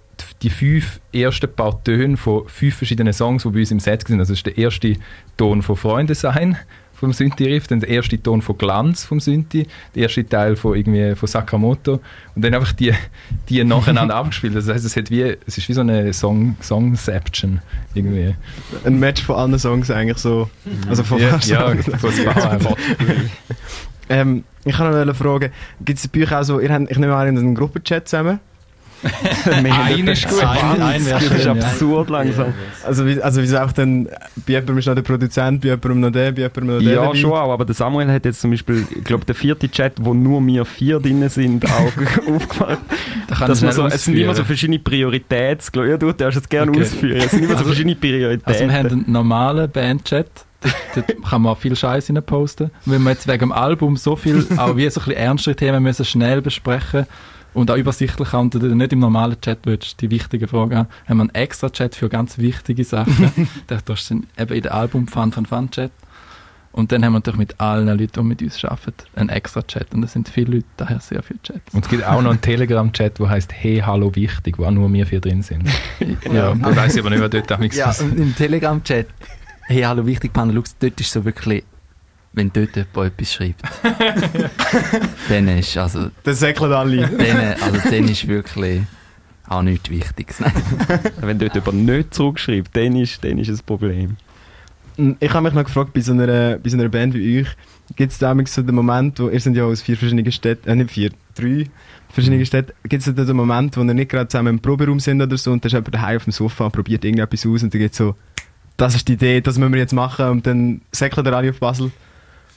die 0.42 0.50
fünf 0.50 1.00
ersten 1.12 1.52
paar 1.52 1.82
Töne 1.84 2.16
von 2.16 2.46
fünf 2.48 2.76
verschiedenen 2.76 3.12
Songs, 3.12 3.42
die 3.42 3.50
bei 3.50 3.60
uns 3.60 3.70
im 3.70 3.80
Set 3.80 4.06
sind. 4.06 4.18
Also 4.18 4.32
das 4.32 4.38
ist 4.38 4.46
der 4.46 4.58
erste 4.58 4.96
Ton 5.36 5.62
von 5.62 5.76
Freunde 5.76 6.14
sein 6.14 6.56
vom 7.00 7.14
Synthi-Riff, 7.14 7.66
dann 7.66 7.80
der 7.80 7.88
erste 7.88 8.22
Ton 8.22 8.42
von 8.42 8.58
Glanz 8.58 9.04
vom 9.04 9.20
Synthi, 9.20 9.66
der 9.94 10.02
erste 10.02 10.28
Teil 10.28 10.54
von, 10.54 10.76
irgendwie, 10.76 11.16
von 11.16 11.26
Sakamoto 11.26 12.00
und 12.34 12.44
dann 12.44 12.54
einfach 12.54 12.72
die, 12.72 12.92
die 13.48 13.64
nacheinander 13.64 14.14
abgespielt. 14.16 14.54
Das 14.54 14.68
heißt, 14.68 14.84
es, 14.84 14.96
hat 14.96 15.10
wie, 15.10 15.22
es 15.22 15.56
ist 15.56 15.68
wie 15.68 15.72
so 15.72 15.80
eine 15.80 16.12
Song, 16.12 16.56
Songception 16.60 17.62
irgendwie. 17.94 18.34
Ein 18.84 19.00
Match 19.00 19.22
von 19.22 19.36
allen 19.36 19.58
Songs 19.58 19.90
eigentlich 19.90 20.18
so. 20.18 20.50
Also 20.88 21.02
von 21.02 21.18
ja, 21.18 21.38
ja, 21.38 21.74
von 21.76 22.12
einfach. 22.28 22.76
ähm, 24.10 24.44
Ich 24.64 24.76
kann 24.76 24.90
noch 24.90 24.98
eine 24.98 25.14
fragen, 25.14 25.50
gibt 25.82 25.98
es 25.98 26.06
bei 26.06 26.22
euch 26.22 26.32
auch 26.32 26.42
so, 26.42 26.60
ihr 26.60 26.70
habt, 26.70 26.90
ich 26.90 26.98
nehme 26.98 27.14
an, 27.14 27.28
habt 27.28 27.38
einen 27.38 27.54
Gruppenchat 27.54 28.08
zusammen? 28.08 28.40
Ein 29.02 30.06
ist 30.08 30.28
gut. 30.28 30.42
Ein- 30.44 30.82
ein 30.82 31.04
Das 31.08 31.22
ist 31.22 31.28
schön, 31.32 31.40
ja. 31.44 31.52
absurd 31.52 32.10
langsam. 32.10 32.52
Also, 32.86 33.06
wie, 33.06 33.20
also 33.20 33.40
wieso 33.42 33.58
auch 33.58 33.72
dann, 33.72 34.04
bei 34.06 34.52
jemandem 34.52 34.78
ist 34.78 34.86
noch 34.86 34.94
der 34.94 35.02
Produzent, 35.02 35.60
bei 35.62 35.68
jemandem 35.68 36.00
noch 36.00 36.10
der, 36.10 36.32
bei 36.32 36.42
jemandem 36.42 36.66
noch 36.66 36.78
der 36.82 36.92
Ja, 36.94 37.02
dabei? 37.04 37.16
schon 37.16 37.32
auch, 37.32 37.52
aber 37.52 37.64
der 37.64 37.74
Samuel 37.74 38.08
hat 38.12 38.24
jetzt 38.24 38.40
zum 38.40 38.50
Beispiel, 38.50 38.86
ich 38.94 39.04
glaube, 39.04 39.24
der 39.24 39.34
vierte 39.34 39.70
Chat, 39.70 39.94
wo 40.00 40.12
nur 40.14 40.44
wir 40.46 40.64
vier 40.64 41.00
drin 41.00 41.28
sind, 41.28 41.64
auch 41.70 41.92
aufgemacht. 42.34 42.78
Da 43.28 43.46
Dass 43.46 43.62
man 43.62 43.72
so, 43.72 43.86
es 43.86 44.04
sind 44.04 44.16
immer 44.16 44.34
so 44.34 44.44
verschiedene 44.44 44.78
Prioritäten. 44.78 45.88
Ja, 45.88 45.96
du 45.96 46.12
darfst 46.12 46.40
es 46.40 46.48
gerne 46.48 46.70
Okay. 46.70 46.82
ausführen. 46.82 47.16
Es 47.18 47.30
sind 47.30 47.40
immer 47.40 47.48
so 47.52 47.54
Also- 47.58 47.66
verschiedene 47.66 47.94
Prioritäten. 47.96 48.44
Also 48.46 48.64
wir 48.68 48.72
haben 48.72 48.86
einen 48.88 49.04
normalen 49.12 49.70
Bandchat, 49.70 50.26
dort, 50.60 50.74
dort 50.94 51.24
kann 51.28 51.42
man 51.42 51.52
auch 51.52 51.58
viel 51.58 51.76
Scheiß 51.76 52.10
rein 52.10 52.22
posten. 52.22 52.70
Und 52.86 52.92
wenn 52.92 53.02
wir 53.02 53.10
jetzt 53.10 53.26
wegen 53.26 53.40
dem 53.40 53.52
Album 53.52 53.96
so 53.96 54.16
viel, 54.16 54.46
auch 54.56 54.76
wie 54.76 54.88
so 54.90 55.00
ein 55.00 55.04
bisschen 55.04 55.12
ernste 55.12 55.56
Themen 55.56 55.82
müssen 55.82 56.04
schnell 56.04 56.42
besprechen 56.42 57.06
und 57.54 57.70
auch 57.70 57.76
übersichtlich 57.76 58.32
haben, 58.32 58.50
und 58.50 58.54
du 58.54 58.74
nicht 58.74 58.92
im 58.92 59.00
normalen 59.00 59.40
Chat 59.40 59.60
willst, 59.64 60.00
die 60.00 60.10
wichtigen 60.10 60.48
Fragen 60.48 60.76
haben, 60.76 60.88
haben 61.08 61.16
wir 61.18 61.22
einen 61.22 61.34
extra 61.34 61.70
Chat 61.70 61.94
für 61.94 62.08
ganz 62.08 62.38
wichtige 62.38 62.84
Sachen. 62.84 63.48
da 63.66 63.80
tust 63.80 64.10
du 64.10 64.14
dann 64.14 64.26
eben 64.38 64.54
in 64.54 64.62
den 64.62 64.72
Album 64.72 65.08
Fun 65.08 65.32
Fun 65.32 65.46
Fun 65.46 65.70
Chat. 65.70 65.90
Und 66.72 66.92
dann 66.92 67.04
haben 67.04 67.12
wir 67.12 67.18
natürlich 67.18 67.38
mit 67.38 67.60
allen 67.60 67.88
Leuten, 67.88 68.12
die 68.14 68.22
mit 68.22 68.42
uns 68.42 68.64
arbeiten, 68.64 68.92
einen 69.16 69.28
extra 69.28 69.62
Chat. 69.62 69.92
Und 69.92 70.04
es 70.04 70.12
sind 70.12 70.28
viele 70.28 70.56
Leute, 70.56 70.66
daher 70.76 71.00
sehr 71.00 71.22
viele 71.22 71.40
Chats. 71.42 71.74
Und 71.74 71.84
es 71.84 71.90
gibt 71.90 72.06
auch 72.06 72.22
noch 72.22 72.30
einen 72.30 72.40
Telegram-Chat, 72.40 73.18
der 73.18 73.28
heißt 73.28 73.52
Hey, 73.52 73.82
hallo, 73.84 74.14
wichtig, 74.14 74.56
wo 74.56 74.64
auch 74.64 74.70
nur 74.70 74.92
wir 74.92 75.04
vier 75.04 75.20
drin 75.20 75.42
sind. 75.42 75.68
ja. 76.32 76.52
Ich 76.52 76.76
weiß 76.76 76.98
aber 76.98 77.10
nicht, 77.10 77.20
wer 77.20 77.28
dort 77.28 77.50
damals 77.50 77.76
Ja, 77.76 77.92
und 78.00 78.20
im 78.20 78.36
Telegram-Chat, 78.36 79.08
hey, 79.70 79.82
hallo, 79.82 80.04
wichtig, 80.04 80.32
Panelux, 80.32 80.76
dort 80.80 81.00
ist 81.00 81.12
so 81.12 81.24
wirklich, 81.24 81.62
wenn 82.32 82.52
dort 82.52 82.74
jemand 82.74 83.12
etwas 83.12 83.32
schreibt, 83.32 83.62
dann 85.28 85.46
ist, 85.46 85.76
also, 85.76 86.10
Das 86.24 86.40
säckeln 86.40 86.72
alle. 86.72 87.06
dann, 87.06 87.62
also, 87.62 87.88
dann 87.88 88.08
ist 88.08 88.26
wirklich 88.26 88.82
auch 89.46 89.62
nichts 89.62 89.88
Wichtiges. 89.90 90.42
Wenn 91.20 91.38
dort 91.38 91.54
jemand 91.56 91.84
nicht 91.84 92.14
zurückschreibt, 92.14 92.76
dann 92.76 92.94
ist, 92.96 93.24
dann 93.24 93.38
ist 93.38 93.48
es 93.48 93.60
ein 93.60 93.66
Problem. 93.66 94.16
Ich 95.18 95.32
habe 95.32 95.42
mich 95.42 95.54
noch 95.54 95.64
gefragt, 95.64 95.92
bei 95.92 96.00
so 96.00 96.12
einer, 96.12 96.58
bei 96.58 96.68
so 96.68 96.76
einer 96.76 96.88
Band 96.88 97.14
wie 97.14 97.40
euch, 97.40 97.48
gibt 97.96 98.12
es 98.12 98.18
damals 98.18 98.54
so 98.54 98.62
den 98.62 98.74
Moment, 98.74 99.18
wo, 99.18 99.28
ihr 99.28 99.40
seid 99.40 99.56
ja 99.56 99.64
aus 99.64 99.82
vier 99.82 99.96
verschiedenen 99.96 100.30
Städten, 100.30 100.68
äh, 100.68 100.74
nicht 100.76 100.90
vier, 100.90 101.10
drei 101.34 101.66
verschiedene 102.08 102.44
Städte, 102.44 102.74
gibt 102.88 103.06
es 103.06 103.14
da 103.14 103.24
den 103.24 103.36
Moment, 103.36 103.76
wo 103.76 103.82
ihr 103.82 103.94
nicht 103.94 104.10
gerade 104.10 104.28
zusammen 104.28 104.54
im 104.54 104.60
Proberaum 104.60 105.00
sind 105.00 105.22
oder 105.22 105.36
so 105.36 105.52
und 105.52 105.64
dann 105.64 105.68
ist 105.68 105.72
jemand 105.74 105.94
daheim 105.94 106.16
auf 106.16 106.24
dem 106.24 106.32
Sofa 106.32 106.66
und 106.66 106.72
probiert 106.72 107.04
irgendetwas 107.04 107.46
aus 107.46 107.62
und 107.62 107.72
dann 107.72 107.80
geht 107.80 107.94
so, 107.94 108.14
das 108.80 108.94
ist 108.94 109.08
die 109.08 109.12
Idee, 109.14 109.40
das 109.40 109.58
müssen 109.58 109.72
wir 109.72 109.80
jetzt 109.80 109.92
machen 109.92 110.26
und 110.28 110.46
dann 110.46 110.80
säckelt 110.90 111.26
ihr 111.26 111.36
alle 111.36 111.50
auf 111.50 111.60
Basel 111.60 111.90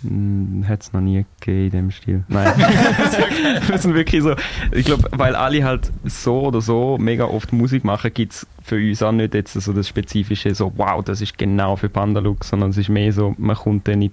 Hm, 0.03 0.65
Hat 0.67 0.81
es 0.81 0.91
noch 0.91 0.99
nie 0.99 1.25
gegeben 1.39 1.65
in 1.65 1.71
dem 1.71 1.91
Stil. 1.91 2.23
Nein. 2.27 2.53
wir 3.67 3.77
sind 3.77 3.93
wirklich 3.95 4.21
so. 4.21 4.36
Ich 4.71 4.86
glaube, 4.86 5.07
weil 5.12 5.33
alle 5.33 5.63
halt 5.63 5.91
so 6.03 6.41
oder 6.41 6.59
so 6.59 6.97
mega 6.97 7.23
oft 7.23 7.53
Musik 7.53 7.86
machen, 7.86 8.13
gibt 8.13 8.33
es 8.33 8.47
für 8.62 8.75
uns 8.75 9.01
auch 9.01 9.13
nicht 9.13 9.33
jetzt 9.33 9.53
so 9.53 9.71
das 9.71 9.88
spezifische, 9.88 10.53
so 10.55 10.73
wow, 10.75 11.03
das 11.03 11.21
ist 11.21 11.38
genau 11.38 11.77
für 11.77 11.88
Pandalux, 11.88 12.49
sondern 12.49 12.71
es 12.71 12.77
ist 12.77 12.89
mehr 12.89 13.13
so, 13.13 13.33
man 13.38 13.55
kommt 13.55 13.88
dann 13.88 14.09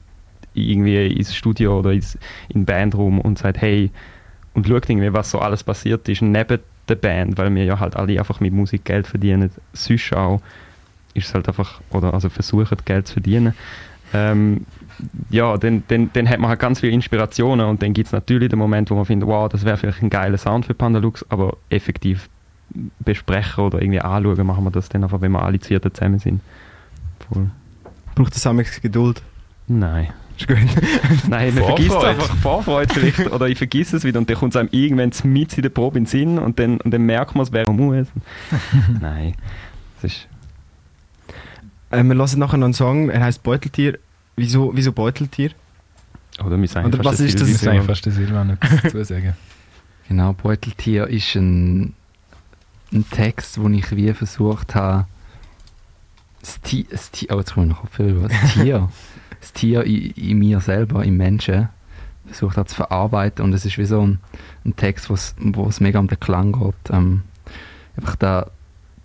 irgendwie 0.55 1.09
ins 1.09 1.35
Studio 1.35 1.81
oder 1.81 1.91
ins, 1.91 2.17
in 2.49 2.61
den 2.61 2.67
Bandraum 2.67 3.21
und 3.21 3.39
sagt, 3.39 3.61
hey, 3.61 3.91
und 4.55 4.69
schaut 4.69 4.89
irgendwie, 4.89 5.13
was 5.13 5.31
so 5.31 5.41
alles 5.41 5.65
passiert 5.65 6.09
ist 6.09 6.23
neben 6.23 6.61
der 6.89 6.95
Band, 6.95 7.37
weil 7.37 7.53
wir 7.55 7.65
ja 7.65 7.81
halt 7.81 7.97
alle 7.97 8.19
einfach 8.19 8.39
mit 8.41 8.53
Musik 8.53 8.85
Geld 8.85 9.09
verdienen. 9.09 9.51
Sonst 9.73 10.13
auch 10.15 10.41
ist 11.15 11.29
es 11.29 11.35
halt 11.35 11.49
einfach, 11.49 11.81
oder 11.91 12.15
also 12.15 12.29
versuchen 12.29 12.77
Geld 12.85 13.07
zu 13.07 13.15
verdienen. 13.15 13.55
Ähm, 14.13 14.67
ja, 15.31 15.57
dann, 15.57 15.83
dann, 15.89 16.11
dann 16.13 16.29
hat 16.29 16.41
man 16.41 16.51
halt 16.51 16.61
ganz 16.61 16.81
viele 16.81 16.93
Inspirationen 16.93 17.67
und 17.67 17.83
dann 17.83 17.93
gibt 17.93 18.07
es 18.07 18.13
natürlich 18.13 18.49
den 18.49 18.59
Moment, 18.59 18.91
wo 18.91 18.95
man 18.95 19.05
findet, 19.05 19.29
wow, 19.29 19.49
das 19.49 19.65
wäre 19.65 19.77
vielleicht 19.77 20.03
ein 20.03 20.11
geiler 20.11 20.39
Sound 20.39 20.67
für 20.67 20.75
Pandalux, 20.75 21.25
aber 21.29 21.57
effektiv 21.71 22.29
besprechen 23.01 23.65
oder 23.65 23.81
irgendwie 23.81 24.01
anschauen, 24.01 24.47
machen 24.47 24.65
wir 24.65 24.71
das 24.71 24.89
dann 24.89 25.03
einfach, 25.03 25.21
wenn 25.21 25.33
wir 25.33 25.43
alle 25.43 25.59
Zierten 25.59 25.93
zusammen 25.93 26.19
sind. 26.19 26.41
Voll. 27.33 27.51
Braucht 28.15 28.35
das 28.35 28.47
auch 28.47 28.55
Geduld? 28.83 29.23
Nein. 29.67 30.09
Ist 30.37 30.49
gut. 30.49 30.57
Nein, 31.29 31.55
man 31.55 31.65
vergisst 31.65 31.97
es 31.97 32.05
einfach 32.05 32.37
Vorfreude 32.37 32.93
vielleicht 32.93 33.31
oder 33.31 33.49
ich 33.49 33.59
vergesse 33.59 33.97
es 33.97 34.05
wieder 34.05 34.19
und 34.19 34.29
dann 34.29 34.37
kommt 34.37 34.55
es 34.55 34.61
einem 34.61 34.69
irgendwann 34.73 35.13
mit 35.25 35.57
in 35.57 35.63
der 35.63 35.71
Probe 35.71 35.99
in 35.99 36.05
den 36.05 36.09
Sinn 36.09 36.39
und 36.39 36.59
dann, 36.59 36.79
und 36.79 36.93
dann 36.93 37.03
merkt 37.03 37.35
man 37.35 37.43
es, 37.43 37.53
wer 37.53 37.65
man 37.67 37.77
muss. 37.77 38.07
Nein, 39.01 39.35
das 40.01 40.13
ist... 40.13 40.29
Äh, 41.91 42.03
wir 42.05 42.15
hören 42.15 42.39
nachher 42.39 42.57
noch 42.57 42.65
einen 42.65 42.75
Song, 42.75 43.11
er 43.11 43.23
heißt 43.23 43.43
Beuteltier. 43.43 43.99
Wieso, 44.37 44.73
wieso 44.75 44.93
Beuteltier? 44.93 45.51
Oder, 46.45 46.59
wir 46.61 46.69
sagen 46.69 46.87
Oder 46.87 47.05
was 47.05 47.19
der 47.19 47.27
ist 47.27 47.41
das? 47.41 47.49
Ich 47.49 47.59
Silvi. 47.59 47.67
muss 47.67 47.75
eigentlich 47.75 47.87
fast 47.87 48.07
der 48.07 48.13
Silvan 48.13 48.51
etwas 48.51 48.83
dazu 48.83 49.05
sagen. 49.05 49.35
Genau, 50.09 50.33
Beuteltier 50.33 51.07
ist 51.07 51.37
ein, 51.37 51.95
ein 52.93 53.09
Text, 53.13 53.61
wo 53.61 53.69
ich 53.69 53.95
wie 53.95 54.13
versucht 54.13 54.75
habe, 54.75 55.07
das 56.41 56.61
Tier, 56.63 56.85
das 56.91 57.13
Tier, 57.13 57.29
oh, 57.31 57.39
jetzt 57.39 57.55
komme 57.55 57.67
ich 57.67 57.73
noch 57.75 57.83
Kopfhörer, 57.83 58.27
das 58.27 58.55
Tier, 58.55 58.89
das 59.41 59.53
Tier 59.53 59.85
in, 59.85 60.11
in 60.11 60.39
mir 60.41 60.59
selber, 60.59 61.05
im 61.05 61.17
Menschen, 61.17 61.69
versucht 62.27 62.57
habe 62.57 62.67
zu 62.67 62.75
verarbeiten 62.75 63.45
und 63.45 63.53
es 63.53 63.65
ist 63.65 63.79
wie 63.79 63.85
so 63.85 64.01
ein, 64.01 64.19
ein 64.65 64.75
Text, 64.75 65.11
wo 65.11 65.67
es 65.69 65.81
mega 65.81 66.01
um 66.01 66.09
den 66.09 66.19
Klang 66.19 66.53
geht. 66.53 66.91
Ähm, 66.93 67.23
einfach 67.97 68.17
da, 68.17 68.51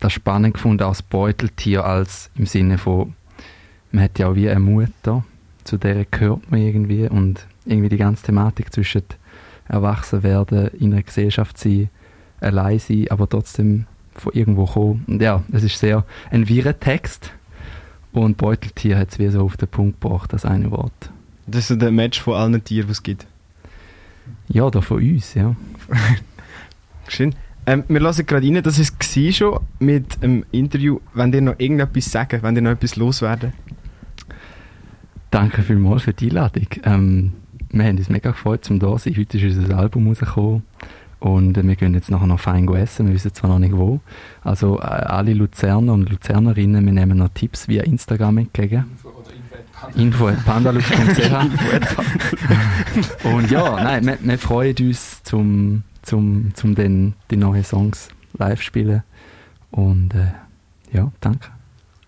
da 0.05 0.09
spannend 0.11 0.53
gefunden 0.53 0.83
als 0.83 1.01
Beuteltier, 1.01 1.83
als 1.83 2.29
im 2.35 2.45
Sinne 2.45 2.77
von, 2.77 3.15
man 3.91 4.03
hat 4.03 4.19
ja 4.19 4.27
auch 4.27 4.35
wie 4.35 4.47
eine 4.47 4.59
Mutter, 4.59 5.25
zu 5.63 5.77
der 5.77 6.05
gehört 6.05 6.51
man 6.51 6.61
irgendwie 6.61 7.09
und 7.09 7.47
irgendwie 7.65 7.89
die 7.89 7.97
ganze 7.97 8.27
Thematik 8.27 8.71
zwischen 8.71 9.01
erwachsen 9.67 10.21
werden, 10.21 10.67
in 10.79 10.93
einer 10.93 11.01
Gesellschaft 11.01 11.57
sein, 11.57 11.89
allein 12.39 12.77
sein, 12.77 13.07
aber 13.09 13.27
trotzdem 13.27 13.87
von 14.13 14.31
irgendwo 14.33 14.65
kommen. 14.67 15.05
Und 15.07 15.23
ja, 15.23 15.43
es 15.51 15.63
ist 15.63 15.79
sehr 15.79 16.05
ein 16.29 16.47
wirrer 16.47 16.79
Text 16.79 17.31
und 18.13 18.37
Beuteltier 18.37 18.99
hat 18.99 19.09
es 19.11 19.17
wie 19.17 19.29
so 19.29 19.41
auf 19.41 19.57
den 19.57 19.69
Punkt 19.69 20.01
gebracht, 20.01 20.33
das 20.33 20.45
eine 20.45 20.69
Wort. 20.69 21.09
Das 21.47 21.61
ist 21.61 21.67
so 21.69 21.75
der 21.75 21.91
Match 21.91 22.21
von 22.21 22.35
allen 22.35 22.63
Tieren, 22.63 22.85
die 22.85 22.91
es 22.91 23.01
gibt. 23.01 23.25
Ja, 24.49 24.69
da 24.69 24.81
von 24.81 24.97
uns, 24.97 25.33
ja. 25.33 25.55
Schön. 27.07 27.33
Ähm, 27.67 27.83
wir 27.87 27.99
lassen 27.99 28.25
gerade 28.25 28.45
rein, 28.45 28.61
das 28.61 28.79
war 28.79 29.31
schon 29.31 29.59
mit 29.79 30.21
dem 30.21 30.45
Interview. 30.51 30.99
Wenn 31.13 31.33
ihr 31.33 31.41
noch 31.41 31.59
irgendetwas 31.59 32.11
sagen, 32.11 32.43
wenn 32.43 32.55
ihr 32.55 32.61
noch 32.61 32.71
etwas 32.71 32.95
loswerden. 32.95 33.53
Danke 35.31 35.63
vielmals 35.63 36.03
für 36.03 36.13
die 36.13 36.29
Einladung. 36.29 36.67
Ähm, 36.83 37.33
wir 37.69 37.83
haben 37.85 37.97
uns 37.97 38.09
mega 38.09 38.31
gefreut, 38.31 38.63
zum 38.63 38.79
da 38.79 38.95
zu 38.97 39.09
sein. 39.09 39.17
Heute 39.17 39.37
ist 39.37 39.57
unser 39.57 39.77
Album 39.77 40.07
rausgekommen. 40.07 40.63
Und 41.19 41.57
äh, 41.57 41.67
wir 41.67 41.75
gehen 41.75 41.93
jetzt 41.95 42.11
nachher 42.11 42.27
noch 42.27 42.39
fein 42.39 42.67
essen. 42.75 43.07
Wir 43.07 43.15
wissen 43.15 43.33
zwar 43.33 43.49
noch 43.49 43.59
nicht 43.59 43.75
wo. 43.75 43.99
Also 44.43 44.77
äh, 44.79 44.83
alle 44.83 45.33
Luzerner 45.33 45.93
und 45.93 46.09
Luzernerinnen, 46.09 46.85
wir 46.85 46.93
nehmen 46.93 47.17
noch 47.17 47.29
Tipps 47.33 47.67
via 47.67 47.83
Instagram 47.83 48.37
entgegen. 48.37 48.85
Info 49.95 50.27
at 50.27 50.43
pandalux.ch 50.45 51.31
Und 53.23 53.51
ja, 53.51 53.83
nein, 53.83 54.05
wir, 54.05 54.17
wir 54.21 54.37
freuen 54.37 54.75
uns, 54.79 55.23
zum, 55.23 55.83
zum, 56.05 56.53
zum 56.55 56.75
den, 56.75 57.13
die 57.31 57.37
neuen 57.37 57.63
Songs 57.63 58.09
live 58.37 58.61
spielen. 58.61 59.03
Und 59.71 60.13
äh, 60.13 60.31
ja, 60.95 61.11
danke. 61.19 61.49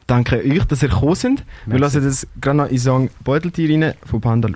Danke 0.06 0.38
euch, 0.38 0.64
dass 0.64 0.82
ihr 0.84 0.90
gekommen 0.90 1.16
sind. 1.16 1.44
Wir 1.66 1.80
lassen 1.80 2.02
jetzt 2.02 2.28
gerade 2.40 2.58
noch 2.58 2.66
in 2.66 2.72
den 2.72 2.80
Song 2.80 3.10
Beuteltier 3.26 3.70
rein 3.70 3.94
von 4.06 4.22
Panda. 4.22 4.50